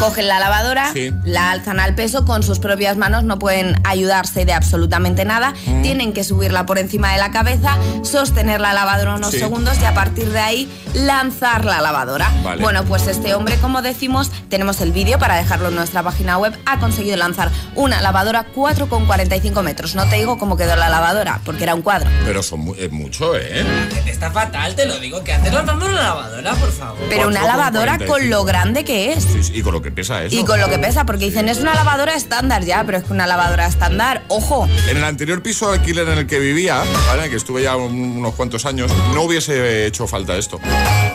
Cogen 0.00 0.28
la 0.28 0.38
lavadora, 0.38 0.92
Sí. 0.94 1.12
la 1.24 1.50
alzan 1.50 1.78
al 1.78 1.94
peso 1.94 2.24
con 2.24 2.42
sus 2.42 2.58
propias 2.58 2.96
manos, 2.96 3.22
no 3.22 3.38
pueden 3.38 3.76
ayudarse 3.84 4.46
de 4.46 4.54
absolutamente 4.54 5.26
nada, 5.26 5.52
Mm. 5.66 5.82
tienen 5.82 6.12
que 6.14 6.24
subirla 6.24 6.64
por 6.64 6.78
encima 6.78 7.12
de 7.12 7.18
la 7.18 7.30
cabeza, 7.30 7.76
sostener 8.02 8.62
la 8.62 8.72
lavadora 8.72 9.16
unos 9.16 9.32
Sí. 9.32 9.38
segundos 9.38 9.78
y 9.80 9.84
a 9.84 9.92
partir 9.92 10.30
de 10.30 10.40
ahí 10.40 10.72
lanzar 10.94 11.66
la 11.66 11.82
lavadora. 11.82 12.30
Vale. 12.42 12.62
Bueno, 12.62 12.84
pues 12.84 13.06
este 13.08 13.34
hombre, 13.34 13.56
como 13.56 13.82
decimos, 13.82 14.30
tenemos 14.48 14.80
el 14.80 14.92
vídeo 14.92 15.18
para 15.18 15.36
dejarlo 15.36 15.68
en 15.68 15.74
nuestra 15.74 16.02
página 16.02 16.38
web, 16.38 16.58
ha 16.64 16.78
conseguido 16.80 17.18
lanzar 17.18 17.50
una 17.74 18.00
lavadora 18.00 18.46
4,45 18.54 19.62
metros. 19.62 19.94
No 19.94 20.06
te 20.08 20.16
digo 20.16 20.38
cómo 20.38 20.56
quedó 20.56 20.76
la 20.76 20.88
lavadora, 20.88 21.40
porque 21.44 21.64
era 21.64 21.74
un 21.74 21.82
cuadro. 21.82 22.08
Pero 22.24 22.42
son 22.42 22.60
mu- 22.60 22.74
es 22.74 22.90
mucho, 22.90 23.36
¿eh? 23.36 23.66
Está 24.06 24.30
fatal, 24.30 24.74
te 24.74 24.86
lo 24.86 24.98
digo. 24.98 25.22
¿Qué 25.22 25.34
haces 25.34 25.52
lanzando 25.52 25.84
una 25.86 26.02
lavadora, 26.02 26.54
por 26.54 26.72
favor? 26.72 26.98
Pero 27.10 27.28
una 27.28 27.44
lavadora 27.44 27.98
con 28.06 28.30
lo 28.30 28.44
grande 28.44 28.84
que 28.84 29.12
es. 29.12 29.24
Sí, 29.24 29.42
sí, 29.44 29.52
y 29.56 29.62
con 29.62 29.74
lo 29.74 29.82
que 29.82 29.89
pesa 29.90 30.24
eso. 30.24 30.34
Y 30.36 30.44
con 30.44 30.60
lo 30.60 30.68
que 30.68 30.78
pesa, 30.78 31.04
porque 31.06 31.24
dicen 31.26 31.48
es 31.48 31.58
una 31.58 31.74
lavadora 31.74 32.14
estándar 32.14 32.64
ya, 32.64 32.84
pero 32.84 32.98
es 32.98 33.04
que 33.04 33.12
una 33.12 33.26
lavadora 33.26 33.66
estándar, 33.66 34.22
ojo. 34.28 34.68
En 34.88 34.96
el 34.96 35.04
anterior 35.04 35.42
piso 35.42 35.70
de 35.70 35.78
alquiler 35.78 36.08
en 36.08 36.18
el 36.18 36.26
que 36.26 36.38
vivía, 36.38 36.82
¿vale? 37.06 37.28
que 37.30 37.36
estuve 37.36 37.62
ya 37.62 37.76
un- 37.76 38.18
unos 38.18 38.34
cuantos 38.34 38.66
años, 38.66 38.90
no 39.14 39.22
hubiese 39.22 39.86
hecho 39.86 40.06
falta 40.06 40.36
esto. 40.36 40.58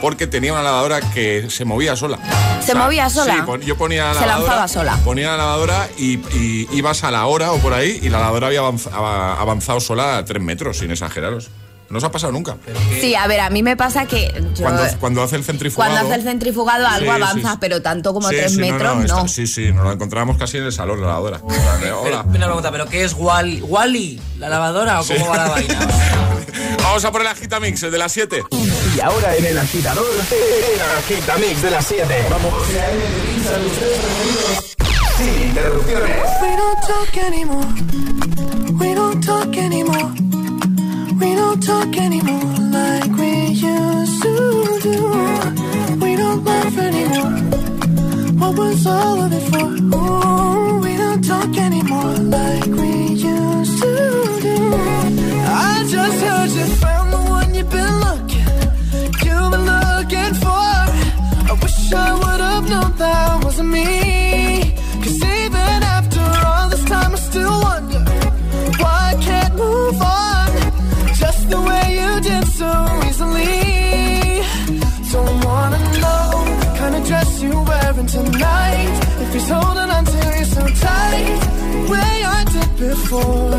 Porque 0.01 0.27
tenía 0.27 0.53
una 0.53 0.61
lavadora 0.63 0.99
que 1.01 1.49
se 1.49 1.65
movía 1.65 1.95
sola. 1.95 2.19
¿Se 2.65 2.75
movía 2.75 3.09
sola? 3.09 3.35
Sí, 3.35 3.41
pon- 3.45 3.61
yo 3.61 3.77
ponía 3.77 4.13
la 4.13 4.19
Se 4.19 4.25
lavadora. 4.25 4.55
lanzaba 4.55 4.67
sola. 4.67 4.97
Ponía 5.03 5.31
la 5.31 5.37
lavadora 5.37 5.87
y, 5.97 6.19
y 6.37 6.67
ibas 6.73 7.03
a 7.03 7.11
la 7.11 7.25
hora 7.25 7.51
o 7.51 7.57
por 7.59 7.73
ahí 7.73 7.99
y 8.01 8.09
la 8.09 8.19
lavadora 8.19 8.47
había 8.47 8.61
avanz- 8.61 8.89
ava- 8.91 9.39
avanzado 9.39 9.79
sola 9.79 10.17
a 10.17 10.25
tres 10.25 10.41
metros, 10.41 10.77
sin 10.79 10.91
exageraros. 10.91 11.49
No 11.89 11.99
os 11.99 12.03
ha 12.03 12.11
pasado 12.11 12.31
nunca. 12.33 12.57
Sí, 12.99 13.13
a 13.15 13.27
ver, 13.27 13.39
a 13.41 13.49
mí 13.49 13.61
me 13.61 13.77
pasa 13.77 14.05
que 14.07 14.31
yo- 14.55 14.63
Cuando, 14.63 14.83
cuando 14.99 15.23
hace 15.23 15.35
el 15.35 15.43
centrifugado. 15.43 15.91
cuando 15.93 16.07
hace 16.09 16.19
el 16.19 16.27
centrifugado 16.27 16.87
algo 16.87 17.05
Sí, 17.15 17.21
avanza, 17.21 17.51
sí. 17.51 17.57
pero 17.61 17.81
tanto 17.81 18.13
como 18.13 18.27
Sí, 18.29 18.35
tres 18.37 18.53
sí, 18.53 18.57
metros, 18.59 18.95
no. 18.97 19.03
está- 19.03 19.27
sí, 19.27 19.45
sí, 19.47 19.71
nos 19.71 19.85
la 19.85 19.93
encontrábamos 19.93 20.37
casi 20.37 20.57
en 20.57 20.63
el 20.63 20.71
salón, 20.71 20.99
la 21.01 21.07
lavadora. 21.07 21.41
Hola. 21.43 22.23
Una 22.27 22.45
pregunta, 22.47 22.71
¿pero 22.71 22.85
qué 22.87 23.03
es 23.03 23.13
Wally? 23.13 23.61
¿Wally? 23.61 24.19
¿La 24.39 24.49
lavadora 24.49 24.99
o 24.99 25.03
Sí. 25.03 25.13
cómo 25.13 25.29
va 25.29 25.37
la 25.37 25.47
vaina? 25.49 25.79
Vamos 26.83 27.03
a 27.05 27.11
poner 27.11 27.27
el 27.27 27.33
Agitamix, 27.33 27.83
el 27.83 27.91
de 27.91 27.97
las 27.97 28.11
7. 28.11 28.43
Y 28.95 28.99
ahora 29.01 29.35
en 29.35 29.45
el 29.45 29.57
agitador, 29.57 30.05
el 30.31 30.97
Agitamix 30.97 31.61
de 31.61 31.71
las 31.71 31.85
7. 31.85 32.25
Vamos. 32.29 32.53
Sin 35.17 35.41
interrupciones. 35.49 36.17
We 36.41 36.55
don't 36.57 36.79
talk 36.87 37.17
anymore. 37.17 37.67
We 38.73 38.93
don't 38.95 39.25
talk 39.25 39.55
anymore. 39.57 40.24
Don't 41.55 41.63
talk 41.63 41.97
anymore 42.01 42.53
like 42.69 43.11
we 43.15 43.45
used 43.45 44.21
to 44.23 44.79
do. 44.83 44.97
We 46.01 46.17
don't 46.17 46.43
laugh 46.43 46.77
anymore. 46.77 47.31
What 48.39 48.57
was 48.57 48.85
all 48.85 49.21
of 49.21 49.31
it 49.31 49.41
for? 49.51 49.63
Ooh, 49.63 50.79
we 50.81 50.97
don't 50.97 51.23
talk 51.23 51.57
anymore 51.57 52.15
like 52.37 52.65
we 52.65 52.91
used 53.07 53.81
to 53.81 54.39
do. 54.41 54.57
I 55.47 55.85
just 55.87 56.19
heard 56.25 56.49
you 56.49 56.65
found 56.75 57.13
the 57.13 57.19
one 57.19 57.55
you've 57.55 57.69
been 57.69 57.99
looking, 58.01 58.47
you've 59.23 59.51
been 59.53 59.65
looking 59.65 60.33
for. 60.43 60.73
I 61.49 61.57
wish 61.61 61.93
I 61.93 62.13
would 62.15 62.41
have 62.41 62.69
known 62.69 62.97
that 62.97 63.43
wasn't 63.45 63.69
me. 63.69 64.14
Before. 83.15 83.53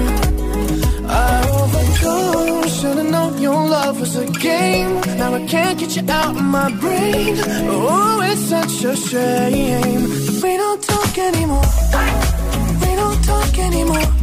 I 1.09 1.49
overdosed, 1.61 2.81
should've 2.81 3.11
known 3.11 3.41
your 3.41 3.69
love 3.69 4.01
was 4.01 4.17
a 4.17 4.27
game. 4.27 5.01
Now 5.19 5.35
I 5.35 5.47
can't 5.47 5.79
get 5.79 5.97
you 5.97 6.05
out 6.09 6.37
of 6.37 6.43
my 6.43 6.71
brain. 6.81 7.37
Oh, 7.69 8.21
it's 8.23 8.41
such 8.41 8.85
a 8.85 8.97
shame. 8.97 10.03
We 10.43 10.57
don't 10.57 10.83
talk 10.83 11.19
anymore. 11.19 11.69
We 12.83 12.95
don't 12.97 13.23
talk 13.25 13.59
anymore. 13.59 14.16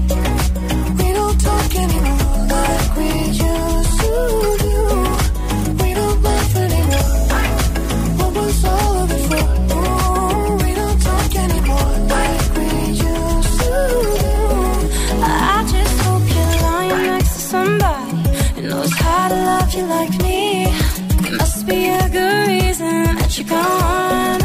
Gone. 23.54 24.42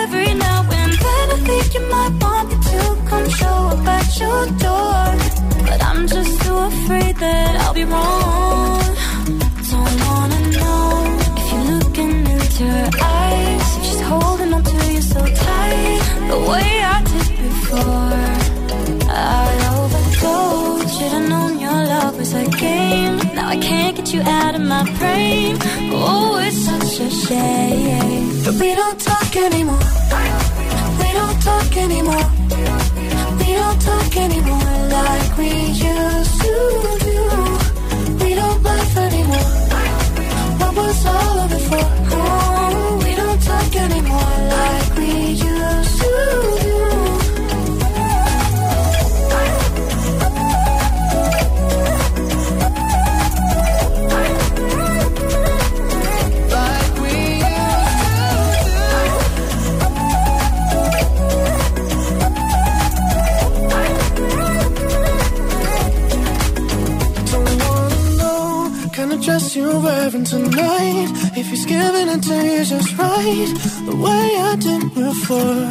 Every 0.00 0.30
now 0.46 0.60
and 0.80 0.92
then 1.04 1.26
I 1.34 1.38
think 1.48 1.66
you 1.76 1.82
might 1.94 2.14
want 2.22 2.46
me 2.50 2.56
to 2.70 2.80
come 3.10 3.26
show 3.40 3.58
up 3.74 3.86
at 3.98 4.08
your 4.22 4.42
door. 4.66 5.04
But 5.68 5.80
I'm 5.90 6.02
just 6.14 6.32
too 6.42 6.58
afraid 6.72 7.14
that 7.24 7.52
I'll 7.62 7.76
be 7.82 7.86
wrong. 7.92 8.84
Don't 9.72 9.96
wanna 10.08 10.40
know 10.58 10.84
if 11.38 11.46
you're 11.52 11.70
looking 11.78 12.14
into 12.34 12.64
her 12.76 12.90
eyes. 13.20 13.66
If 13.78 13.82
she's 13.86 14.02
holding 14.10 14.50
on 14.56 14.62
to 14.70 14.76
you 14.94 15.02
so 15.14 15.20
tight, 15.44 16.00
the 16.32 16.38
way 16.50 16.68
I 16.94 16.96
did 17.10 17.28
before. 17.44 18.22
I 19.10 19.52
overdosed. 19.78 20.98
Should've 20.98 21.28
known 21.32 21.52
your 21.64 21.80
love 21.92 22.14
was 22.18 22.32
a 22.34 22.44
game. 22.66 23.16
Now 23.36 23.48
I 23.56 23.58
can't 23.68 23.94
get 23.96 24.08
you 24.14 24.22
out 24.40 24.54
of 24.58 24.62
my 24.74 24.84
brain. 24.98 25.56
Oh, 25.92 26.38
it's 26.46 26.58
such 26.68 26.94
a 27.06 27.10
shame. 27.26 28.23
But 28.44 28.56
we 28.60 28.74
don't 28.74 29.00
talk 29.00 29.36
anymore. 29.36 29.78
We 31.00 31.12
don't 31.18 31.40
talk 31.42 31.76
anymore. 31.78 32.26
We 33.38 33.52
don't 33.54 33.80
talk 33.80 34.16
anymore 34.18 34.88
like 34.90 35.38
we 35.38 35.50
used 35.72 36.40
to 36.42 36.54
do. 37.08 37.20
We 38.22 38.34
don't 38.34 38.62
laugh 38.62 38.96
anymore. 38.98 39.48
What 40.60 40.76
was 40.76 41.06
all 41.06 41.38
of 41.38 41.52
it 41.52 41.60
for? 41.70 42.03
Dress 70.10 70.30
tonight. 70.30 71.08
If 71.36 71.48
he's 71.48 71.66
giving 71.66 72.08
it 72.08 72.22
to 72.22 72.34
you 72.34 72.64
just 72.64 72.96
right, 72.98 73.52
the 73.86 73.96
way 73.96 74.26
I 74.50 74.56
did 74.56 74.94
before. 74.94 75.68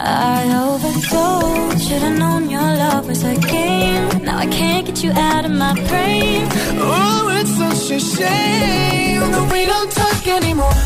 I 0.00 0.40
overdosed. 0.68 1.88
Should've 1.88 2.18
known 2.18 2.50
your 2.50 2.60
love 2.60 3.08
was 3.08 3.22
a 3.24 3.34
game. 3.36 4.22
Now 4.24 4.38
I 4.38 4.46
can't 4.46 4.86
get 4.86 5.02
you 5.02 5.12
out 5.12 5.44
of 5.44 5.52
my 5.52 5.74
brain. 5.88 6.46
Oh, 6.78 7.28
it's 7.38 7.54
such 7.56 7.96
a 7.96 8.00
shame 8.00 9.20
that 9.32 9.52
we 9.52 9.66
don't 9.66 9.90
talk 9.92 10.26
anymore. 10.26 10.76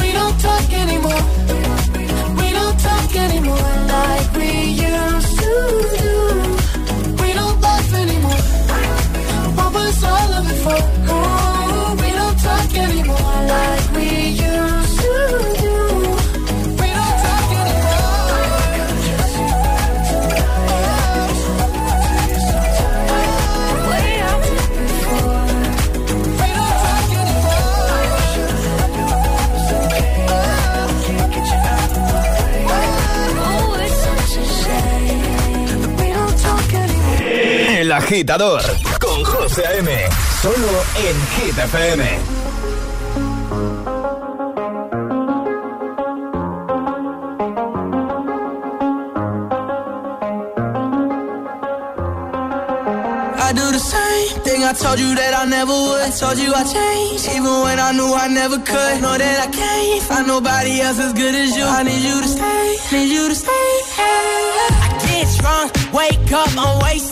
We 0.00 0.12
don't 0.12 0.38
talk 0.40 0.72
anymore. 0.72 1.22
We 2.40 2.48
don't 2.58 2.78
talk 2.80 3.16
anymore 3.16 3.70
like 3.96 4.28
we 4.34 4.50
used 4.90 5.38
to 5.42 5.52
do. 5.98 6.12
We 7.22 7.32
don't 7.32 7.60
laugh 7.60 7.94
anymore. 7.94 8.42
What 9.56 9.74
was 9.74 10.04
all 10.04 10.32
of 10.38 10.50
it 10.50 10.60
for? 10.64 10.91
Con 39.00 39.24
José 39.24 39.66
A.M. 39.66 39.90
Solo 40.42 40.84
en 40.96 41.16
Hit. 41.32 41.56
I 53.38 53.52
do 53.54 53.72
the 53.72 53.78
same 53.78 54.42
thing 54.42 54.62
I 54.62 54.74
told 54.74 54.98
you 55.00 55.14
that 55.14 55.32
I 55.34 55.46
never 55.46 55.72
would. 55.72 56.12
Told 56.12 56.36
you 56.36 56.52
I 56.52 56.64
changed, 56.64 57.28
even 57.34 57.62
when 57.62 57.78
I 57.78 57.92
knew 57.92 58.12
I 58.12 58.28
never 58.28 58.58
could. 58.58 59.00
Know 59.00 59.16
that 59.16 59.40
I 59.40 59.50
can't 59.50 60.02
find 60.02 60.26
nobody 60.26 60.82
else 60.82 60.98
as 60.98 61.14
good 61.14 61.34
as 61.34 61.56
you. 61.56 61.64
I 61.64 61.82
need 61.82 62.02
you 62.02 62.20
to 62.20 62.28
stay, 62.28 62.76
need 62.92 63.10
you 63.10 63.28
to 63.30 63.34
stay. 63.34 63.70
I 63.96 64.98
get 65.00 65.28
drunk, 65.40 65.72
wake 65.94 66.30
up, 66.32 66.50
I'm 66.58 66.78
wasted. 66.82 67.11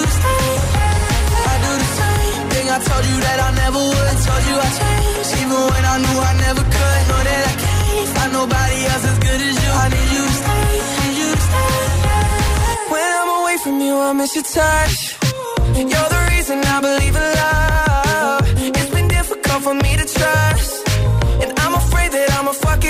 I 0.00 1.54
do 1.64 1.72
the 1.82 1.88
same 2.00 2.44
thing. 2.52 2.66
I 2.70 2.78
told 2.88 3.04
you 3.10 3.16
that 3.26 3.38
I 3.46 3.50
never 3.62 3.80
would. 3.90 4.16
Told 4.26 4.42
you 4.48 4.56
I'd 4.64 4.74
change, 4.80 5.28
even 5.40 5.60
when 5.72 5.84
I 5.92 5.96
knew 6.04 6.18
I 6.30 6.32
never 6.46 6.62
could. 6.74 7.00
Know 7.10 7.22
that 7.28 7.42
I 7.50 7.54
can't 7.64 8.08
find 8.14 8.32
nobody 8.32 8.78
else 8.92 9.04
as 9.10 9.18
good 9.26 9.40
as 9.48 9.56
you. 9.62 9.70
I 9.82 9.86
need 9.94 10.10
you 10.16 10.24
to 10.28 10.34
stay, 10.40 10.68
need 11.00 11.16
you 11.20 11.30
to 11.36 11.42
stay. 11.48 11.74
When 12.92 13.10
I'm 13.20 13.30
away 13.40 13.56
from 13.64 13.76
you, 13.80 13.94
I 13.98 14.12
miss 14.12 14.32
your 14.34 14.44
touch. 14.44 14.96
You're 15.92 16.10
the 16.16 16.22
reason 16.34 16.58
I 16.64 16.78
believe 16.88 17.16
in 17.22 17.28
love. 17.42 18.42
It's 18.78 18.90
been 18.96 19.08
difficult 19.08 19.60
for 19.66 19.74
me 19.74 19.96
to 20.00 20.06
trust, 20.16 20.72
and 21.42 21.50
I'm 21.62 21.74
afraid 21.82 22.10
that 22.12 22.28
I'm 22.38 22.48
a 22.48 22.52
fucking 22.52 22.89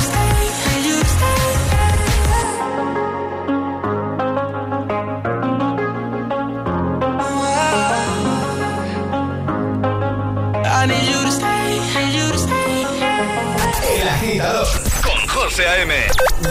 agitador 14.41 14.67
con 15.03 15.27
José 15.27 15.67
A.M. 15.67 15.93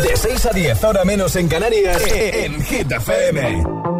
De 0.02 0.16
6 0.16 0.46
a 0.46 0.50
10, 0.50 0.84
ahora 0.84 1.04
menos 1.04 1.34
en 1.36 1.48
Canarias, 1.48 2.02
en 2.06 2.62
Hit 2.62 2.90
FM. 2.90 3.99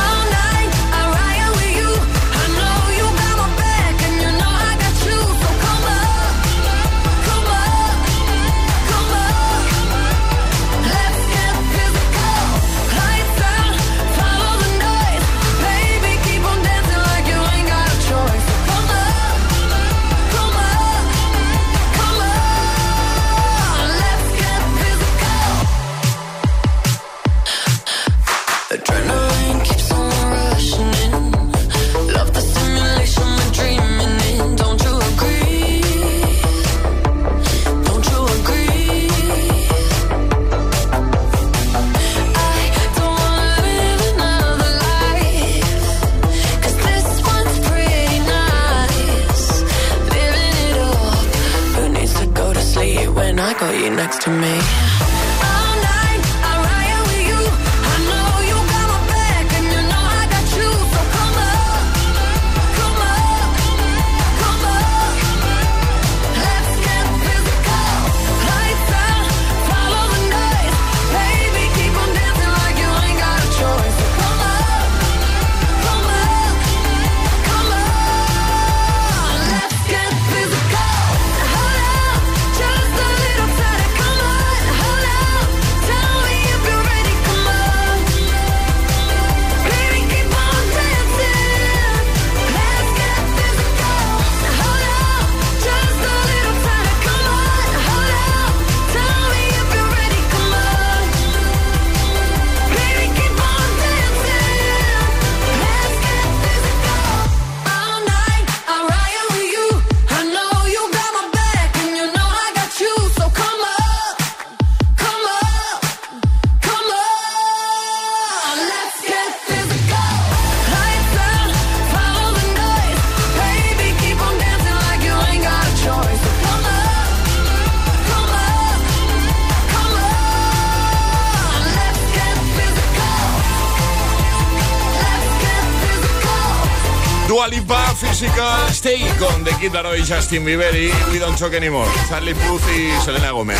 Kid 139.61 139.73
Laroi, 139.73 140.03
Justin 140.03 140.43
Bieber 140.43 140.75
y 140.75 140.91
We 141.11 141.19
Don't 141.19 141.37
Talk 141.37 141.53
Anymore. 141.53 141.87
Charlie 142.09 142.33
Puth 142.33 142.63
y 142.75 142.99
Selena 143.05 143.29
Gomez. 143.29 143.59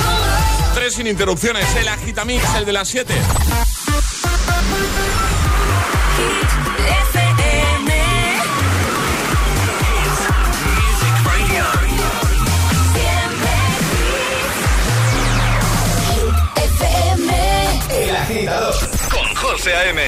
Tres 0.74 0.96
sin 0.96 1.06
interrupciones, 1.06 1.76
el 1.76 1.88
Agitamix, 1.88 2.44
el 2.56 2.66
de 2.66 2.74
las 2.74 2.88
7. 2.88 3.14
El 17.94 18.16
agitador 18.16 18.91
José 19.52 19.76
A.M. 19.76 20.02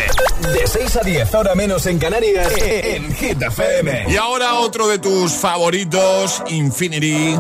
De 0.54 0.66
6 0.66 0.96
a 0.96 1.02
10, 1.02 1.36
ahora 1.36 1.54
menos 1.54 1.86
en 1.86 2.00
Canarias, 2.00 2.48
en 2.58 3.14
Hit 3.14 3.42
FM. 3.42 4.06
Y 4.08 4.16
ahora 4.16 4.54
otro 4.54 4.88
de 4.88 5.00
tus 5.00 5.34
favoritos, 5.34 6.42
Infinity, 6.48 7.38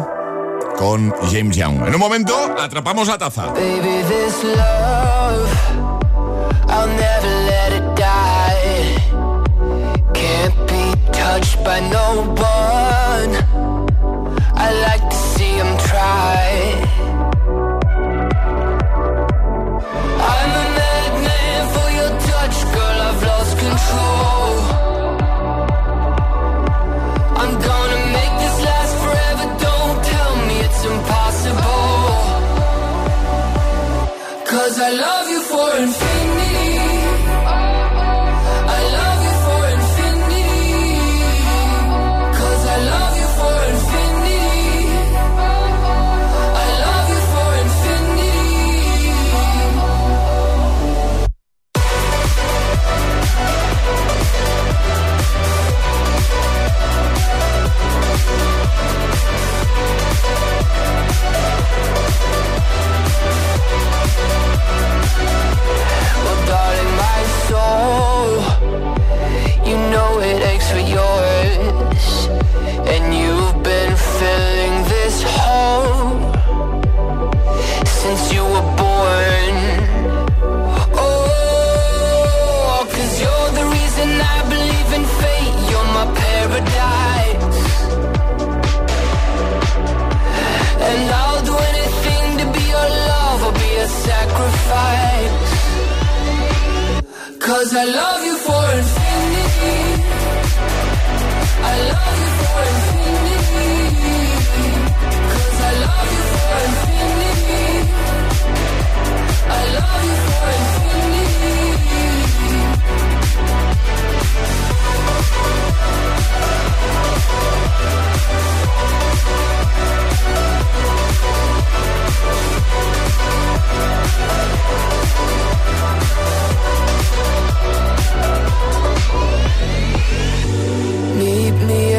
con 0.77 1.13
James 1.31 1.55
Young. 1.55 1.87
En 1.87 1.93
un 1.93 1.99
momento, 1.99 2.35
atrapamos 2.59 3.07
la 3.07 3.17
taza. 3.17 3.53
Baby, 3.53 4.03
this 4.09 4.43
love, 4.43 5.47
I'll 6.67 6.89
never 6.89 7.29
let 7.45 7.71
it 7.71 7.95
die. 7.95 8.97
Can't 10.13 10.55
be 10.67 11.11
touched 11.13 11.63
by 11.63 11.79
no 11.89 12.23
one. 12.35 13.33
I 14.55 14.73
like 14.91 15.09
to 15.09 15.15
see 15.15 15.53
him 15.55 15.77
try. 15.77 16.92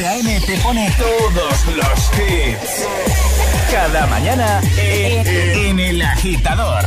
M 0.00 0.40
te 0.46 0.56
pone 0.58 0.88
todos 0.96 1.66
los 1.74 2.10
hits. 2.18 2.86
Cada 3.72 4.06
mañana 4.06 4.60
en 4.76 5.80
el 5.80 6.00
agitador. 6.02 6.84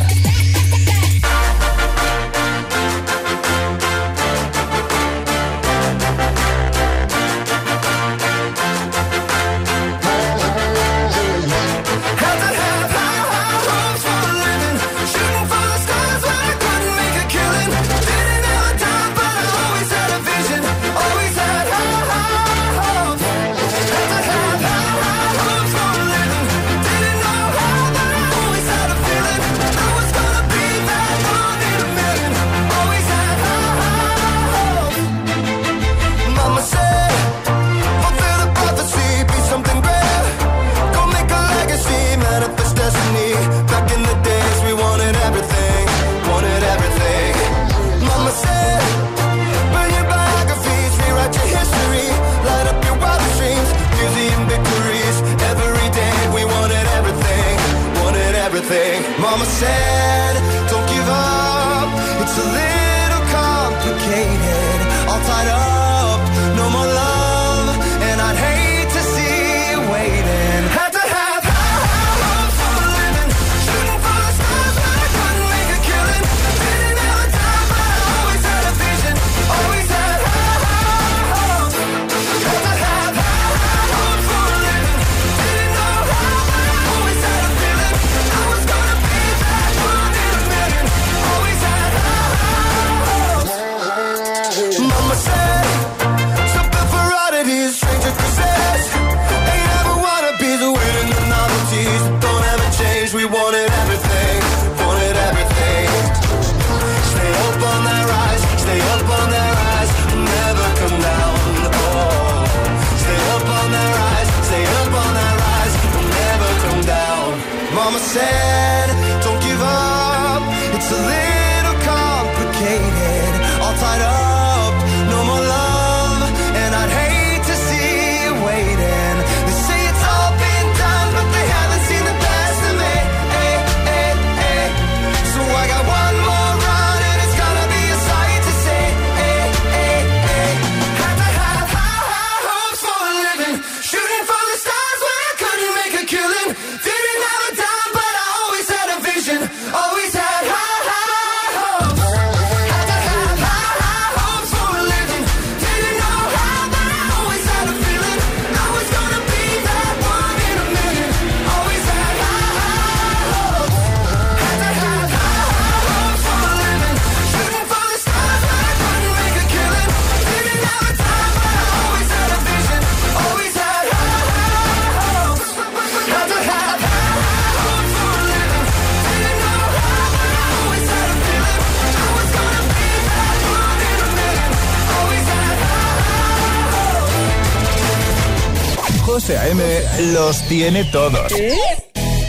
los 189.99 190.41
tiene 190.47 190.83
todos. 190.85 191.31
¿Eh? 191.33 191.55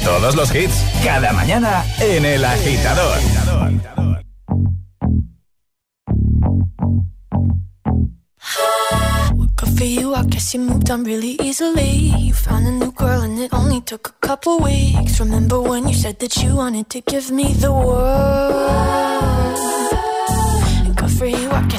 Todos 0.05 0.35
los 0.35 0.55
hits, 0.55 0.75
cada 1.05 1.33
mañana 1.33 1.85
en 2.01 2.25
El 2.25 2.45
Agitador. 2.45 3.19
For 9.83 9.89
you, 9.89 10.15
I 10.15 10.23
guess 10.27 10.55
you 10.55 10.61
moved 10.61 10.91
on 10.91 11.03
really 11.03 11.37
easily. 11.43 12.13
You 12.17 12.35
found 12.35 12.69
a 12.69 12.71
new 12.71 12.93
girl, 12.93 13.23
and 13.23 13.37
it 13.39 13.53
only 13.53 13.81
took 13.81 14.07
a 14.09 14.27
couple 14.27 14.61
weeks. 14.61 15.19
Remember 15.19 15.61
when 15.61 15.89
you 15.89 15.95
said 15.95 16.21
that 16.21 16.37
you 16.37 16.55
wanted 16.55 16.89
to 16.91 17.01
give 17.01 17.33
me 17.33 17.53
the 17.55 17.73
world? 17.73 19.42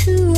to 0.00 0.29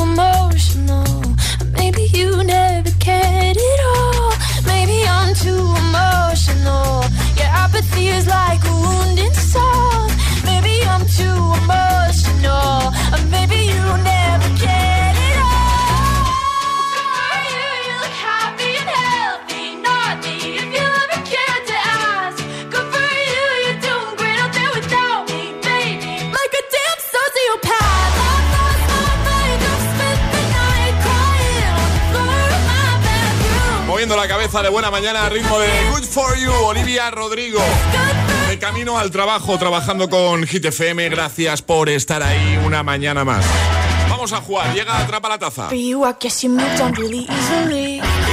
de 34.60 34.68
buena 34.68 34.90
mañana 34.90 35.24
a 35.24 35.28
ritmo 35.30 35.58
de 35.58 35.68
Good 35.92 36.04
For 36.04 36.36
You, 36.36 36.52
Olivia 36.52 37.10
Rodrigo. 37.10 37.58
De 38.50 38.58
camino 38.58 38.98
al 38.98 39.10
trabajo, 39.10 39.56
trabajando 39.58 40.10
con 40.10 40.46
Hit 40.46 40.66
FM. 40.66 41.08
Gracias 41.08 41.62
por 41.62 41.88
estar 41.88 42.22
ahí 42.22 42.60
una 42.62 42.82
mañana 42.82 43.24
más. 43.24 43.46
Vamos 44.10 44.30
a 44.34 44.42
jugar, 44.42 44.74
llega 44.74 44.98
Atrapa 44.98 45.30
la 45.30 45.38
Taza. 45.38 45.68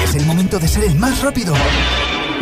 Es 0.04 0.16
el 0.16 0.26
momento 0.26 0.60
de 0.60 0.68
ser 0.68 0.84
el 0.84 0.96
más 0.96 1.22
rápido 1.22 1.56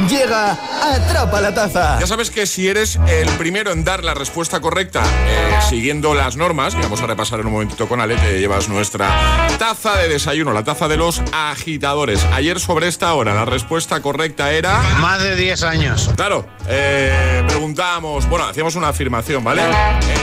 Llega 0.09 0.57
Atrapa 0.81 1.41
la 1.41 1.53
Taza. 1.53 1.99
Ya 1.99 2.07
sabes 2.07 2.31
que 2.31 2.45
si 2.45 2.67
eres 2.67 2.99
el 3.07 3.29
primero 3.37 3.71
en 3.71 3.83
dar 3.83 4.03
la 4.03 4.13
respuesta 4.13 4.59
correcta, 4.59 5.03
eh, 5.03 5.59
siguiendo 5.69 6.13
las 6.13 6.37
normas, 6.37 6.75
que 6.75 6.81
vamos 6.81 7.01
a 7.01 7.07
repasar 7.07 7.39
en 7.39 7.47
un 7.47 7.53
momentito 7.53 7.87
con 7.87 7.99
Ale, 7.99 8.15
te 8.15 8.39
llevas 8.39 8.69
nuestra 8.69 9.47
taza 9.57 9.97
de 9.97 10.07
desayuno, 10.07 10.53
la 10.53 10.63
taza 10.63 10.87
de 10.87 10.97
los 10.97 11.21
agitadores. 11.33 12.23
Ayer 12.33 12.59
sobre 12.59 12.87
esta 12.87 13.13
hora 13.13 13.33
la 13.33 13.45
respuesta 13.45 14.01
correcta 14.01 14.51
era... 14.51 14.81
Más 14.99 15.21
de 15.21 15.35
10 15.35 15.63
años. 15.63 16.09
Claro, 16.15 16.45
eh, 16.67 17.43
preguntábamos, 17.47 18.27
bueno, 18.29 18.45
hacíamos 18.45 18.75
una 18.75 18.89
afirmación, 18.89 19.43
¿vale? 19.43 19.63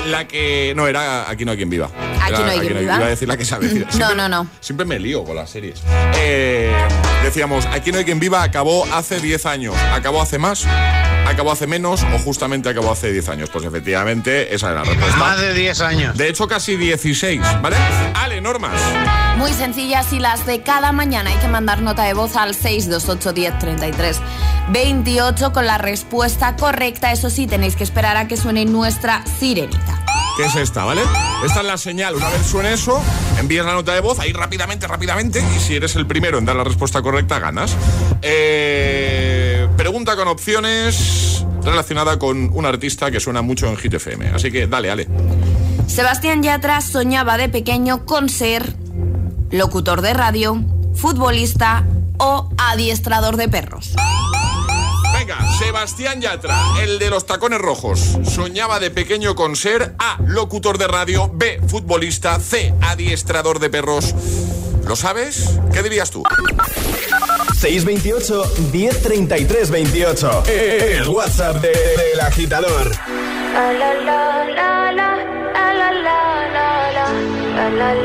En 0.05 0.13
la 0.13 0.27
que... 0.27 0.73
No, 0.77 0.87
era 0.87 1.29
Aquí 1.29 1.45
no 1.45 1.51
hay 1.51 1.57
quien 1.57 1.71
viva. 1.71 1.91
Aquí 2.23 2.43
no 2.43 2.51
hay 2.51 2.61
quien 2.61 2.79
viva. 2.79 2.97
Iba 2.97 3.07
a 3.07 3.09
decir 3.09 3.29
la 3.29 3.37
que 3.37 3.45
sabe. 3.45 3.87
no, 3.99 4.15
no, 4.15 4.29
no. 4.29 4.47
Siempre 4.61 4.87
me 4.87 4.99
lío 4.99 5.25
con 5.25 5.37
las 5.37 5.51
series. 5.51 5.83
Eh, 6.17 6.73
decíamos, 7.23 7.67
Aquí 7.67 7.91
no 7.93 7.99
hay 7.99 8.05
quien 8.05 8.21
viva 8.21 8.43
acabó 8.43 8.87
hace 8.93 9.21
10 9.21 9.47
años. 9.47 9.75
¿Acabó 9.93 10.23
hace 10.23 10.39
más? 10.39 10.44
¿Acabó 11.27 11.53
hace 11.53 11.67
menos 11.67 12.03
o 12.03 12.19
justamente 12.19 12.69
acabó 12.69 12.93
hace 12.93 13.11
10 13.11 13.29
años? 13.31 13.51
Pues 13.51 13.65
efectivamente, 13.65 14.55
esa 14.55 14.73
era 14.73 14.85
la 14.85 14.91
respuesta. 14.91 15.17
Más 15.17 15.41
de 15.41 15.55
10 15.55 15.81
años. 15.81 16.19
De 16.19 16.29
hecho, 16.29 16.47
casi 16.47 16.77
16, 16.77 17.41
¿vale? 17.63 17.77
Ale, 18.15 18.43
normas. 18.43 18.79
Muy 19.39 19.53
sencillas 19.55 20.13
y 20.13 20.19
las 20.19 20.45
de 20.45 20.63
cada 20.63 20.93
mañana. 20.93 21.31
Hay 21.31 21.39
que 21.39 21.49
mandar 21.49 21.81
nota 21.81 22.05
de 22.05 22.13
voz 22.13 22.37
al 22.37 22.55
628 22.55 23.33
10 23.33 24.21
28 24.69 25.53
con 25.53 25.67
la 25.67 25.79
respuesta 25.79 26.57
correcta. 26.57 27.11
Eso 27.11 27.31
sí, 27.31 27.47
tenéis 27.47 27.75
que 27.75 27.85
esperar 27.85 28.19
a 28.19 28.29
que 28.29 28.37
suene 28.37 28.67
nuestra 28.67 29.25
sirenita 29.39 30.05
que 30.37 30.45
es 30.45 30.57
esta, 30.57 30.85
¿vale? 30.85 31.03
Esta 31.45 31.61
es 31.61 31.67
la 31.67 31.79
señal. 31.79 32.17
Una 32.17 32.29
vez 32.29 32.45
suene 32.47 32.73
eso, 32.73 33.01
envías 33.39 33.65
la 33.65 33.73
nota 33.73 33.95
de 33.95 34.01
voz 34.01 34.19
ahí 34.19 34.33
rápidamente, 34.33 34.87
rápidamente. 34.87 35.43
Y 35.57 35.61
si 35.61 35.77
eres 35.77 35.95
el 35.97 36.07
primero 36.07 36.39
en 36.39 36.45
dar 36.45 36.57
la 36.57 36.65
respuesta 36.65 37.03
correcta, 37.03 37.39
ganas. 37.39 37.77
Eh, 38.21 39.54
pregunta 39.77 40.17
con 40.17 40.29
opciones 40.29 41.45
relacionada 41.63 42.19
con 42.19 42.51
un 42.53 42.67
artista 42.67 43.11
que 43.11 43.21
suena 43.21 43.43
mucho 43.43 43.67
en 43.67 43.77
Hit 43.77 43.95
FM. 43.95 44.29
Así 44.29 44.51
que 44.51 44.67
dale, 44.67 44.89
dale. 44.89 45.09
Sebastián 45.87 46.43
Yatra 46.43 46.81
soñaba 46.81 47.37
de 47.37 47.49
pequeño 47.49 48.07
con 48.07 48.29
ser 48.29 48.75
locutor 49.51 50.03
de 50.03 50.15
radio, 50.15 50.63
futbolista 50.95 51.85
o 52.19 52.51
adiestrador 52.57 53.37
de 53.37 53.49
perros. 53.49 53.95
Sebastián 55.59 56.21
Yatra, 56.21 56.59
el 56.83 56.99
de 56.99 57.11
los 57.11 57.27
tacones 57.27 57.61
rojos, 57.61 58.19
soñaba 58.25 58.81
de 58.81 58.91
pequeño 58.91 59.37
con 59.37 59.55
ser 59.55 59.95
A, 59.99 60.19
locutor 60.27 60.79
de 60.79 60.89
radio, 60.89 61.31
B, 61.33 61.61
futbolista, 61.69 62.41
C, 62.41 62.75
adiestrador 62.81 63.61
de 63.61 63.71
perros. 63.71 64.15
¿Lo 64.85 64.97
sabes? 64.97 65.61
¿Qué 65.73 65.83
dirías 65.83 66.11
tú? 66.11 66.25
628 67.65 68.45
1033 68.73 69.71
28. 69.71 70.43
El 70.47 71.09
WhatsApp 71.09 71.63
del 71.63 72.21
agitador. 72.21 72.91
I'm 77.57 77.79
not 77.79 78.05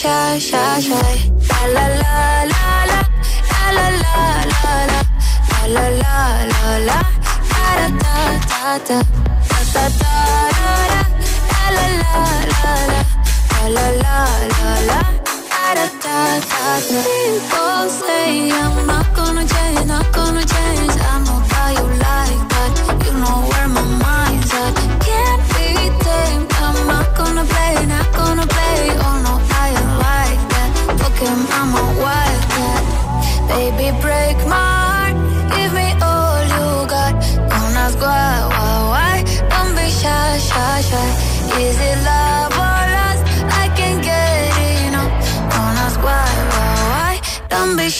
shy, 0.00 0.38
shy, 0.38 0.80
shy. 0.80 1.12
La 1.50 1.64
la 1.74 1.86
la 2.00 2.14
la 2.52 2.64
la, 2.90 3.00
la 3.76 3.86
la 4.02 4.12
la 4.12 4.24
la 4.52 4.74
la, 4.92 5.02
la 5.74 5.86
la 6.00 6.16
la 6.88 6.98
da 7.60 7.88
da 7.90 8.16
da 8.50 8.78
da, 8.88 8.98
da 9.50 9.58
da 9.74 9.84
da 10.00 10.16
da 10.56 10.74
la 11.76 11.84
la 11.86 12.00
la 12.00 12.24
la 12.52 12.74
la, 12.90 13.02
la 13.76 13.86
la 14.02 14.16
la 14.88 15.00
da 15.00 15.74
da 15.74 16.18
da 16.48 16.66
da. 16.88 17.00
People 17.04 17.84
say 18.00 18.50
I'm 18.50 18.76
not 18.86 19.06
gonna 19.14 19.44
change, 19.52 19.84
not 19.86 20.06
gonna 20.16 20.44
change. 20.54 20.96
I 20.96 21.18
know 21.26 21.40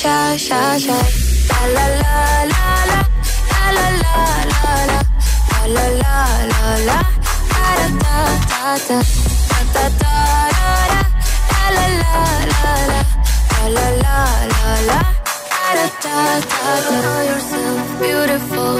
shy, 0.00 0.36
shy, 0.36 0.78
shy. 0.78 1.02
La 1.50 1.60
la 1.76 1.86
la 2.00 2.14
la 2.52 2.64
la, 2.90 3.00
la 3.76 3.86
la 3.86 3.88
la 4.02 4.16
la 4.52 4.74
la, 4.90 4.98
la 5.74 5.84
la 5.84 6.02
la 6.02 6.16
la 6.52 6.62
la, 6.88 6.98
da 7.52 7.68
da 7.78 8.18
da 8.50 8.76
da, 8.88 8.98
da 9.50 9.60
da 9.74 9.84
da 10.00 10.16
da, 10.56 10.68
la 11.76 11.84
la 11.84 11.86
la 12.00 12.16
la 12.50 12.72
la, 12.90 13.00
la 13.76 13.86
la 14.02 14.16
la 14.52 14.72
la, 14.88 15.00
da 15.50 15.84
da 16.04 16.16
da 16.50 16.64
da. 16.88 16.96
Know 17.04 17.20
yourself 17.30 17.86
beautiful, 18.00 18.76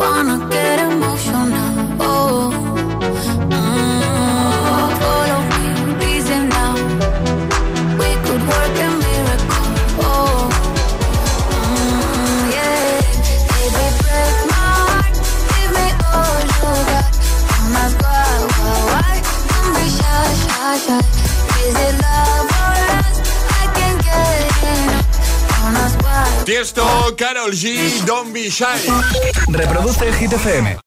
wanna 0.00 0.36
Tiesto, 26.50 27.14
Carol 27.16 27.52
G, 27.52 28.02
Don't 28.04 28.32
Be 28.32 28.50
Shy. 28.50 28.66
Reproduce 29.52 30.02
FM. 30.32 30.80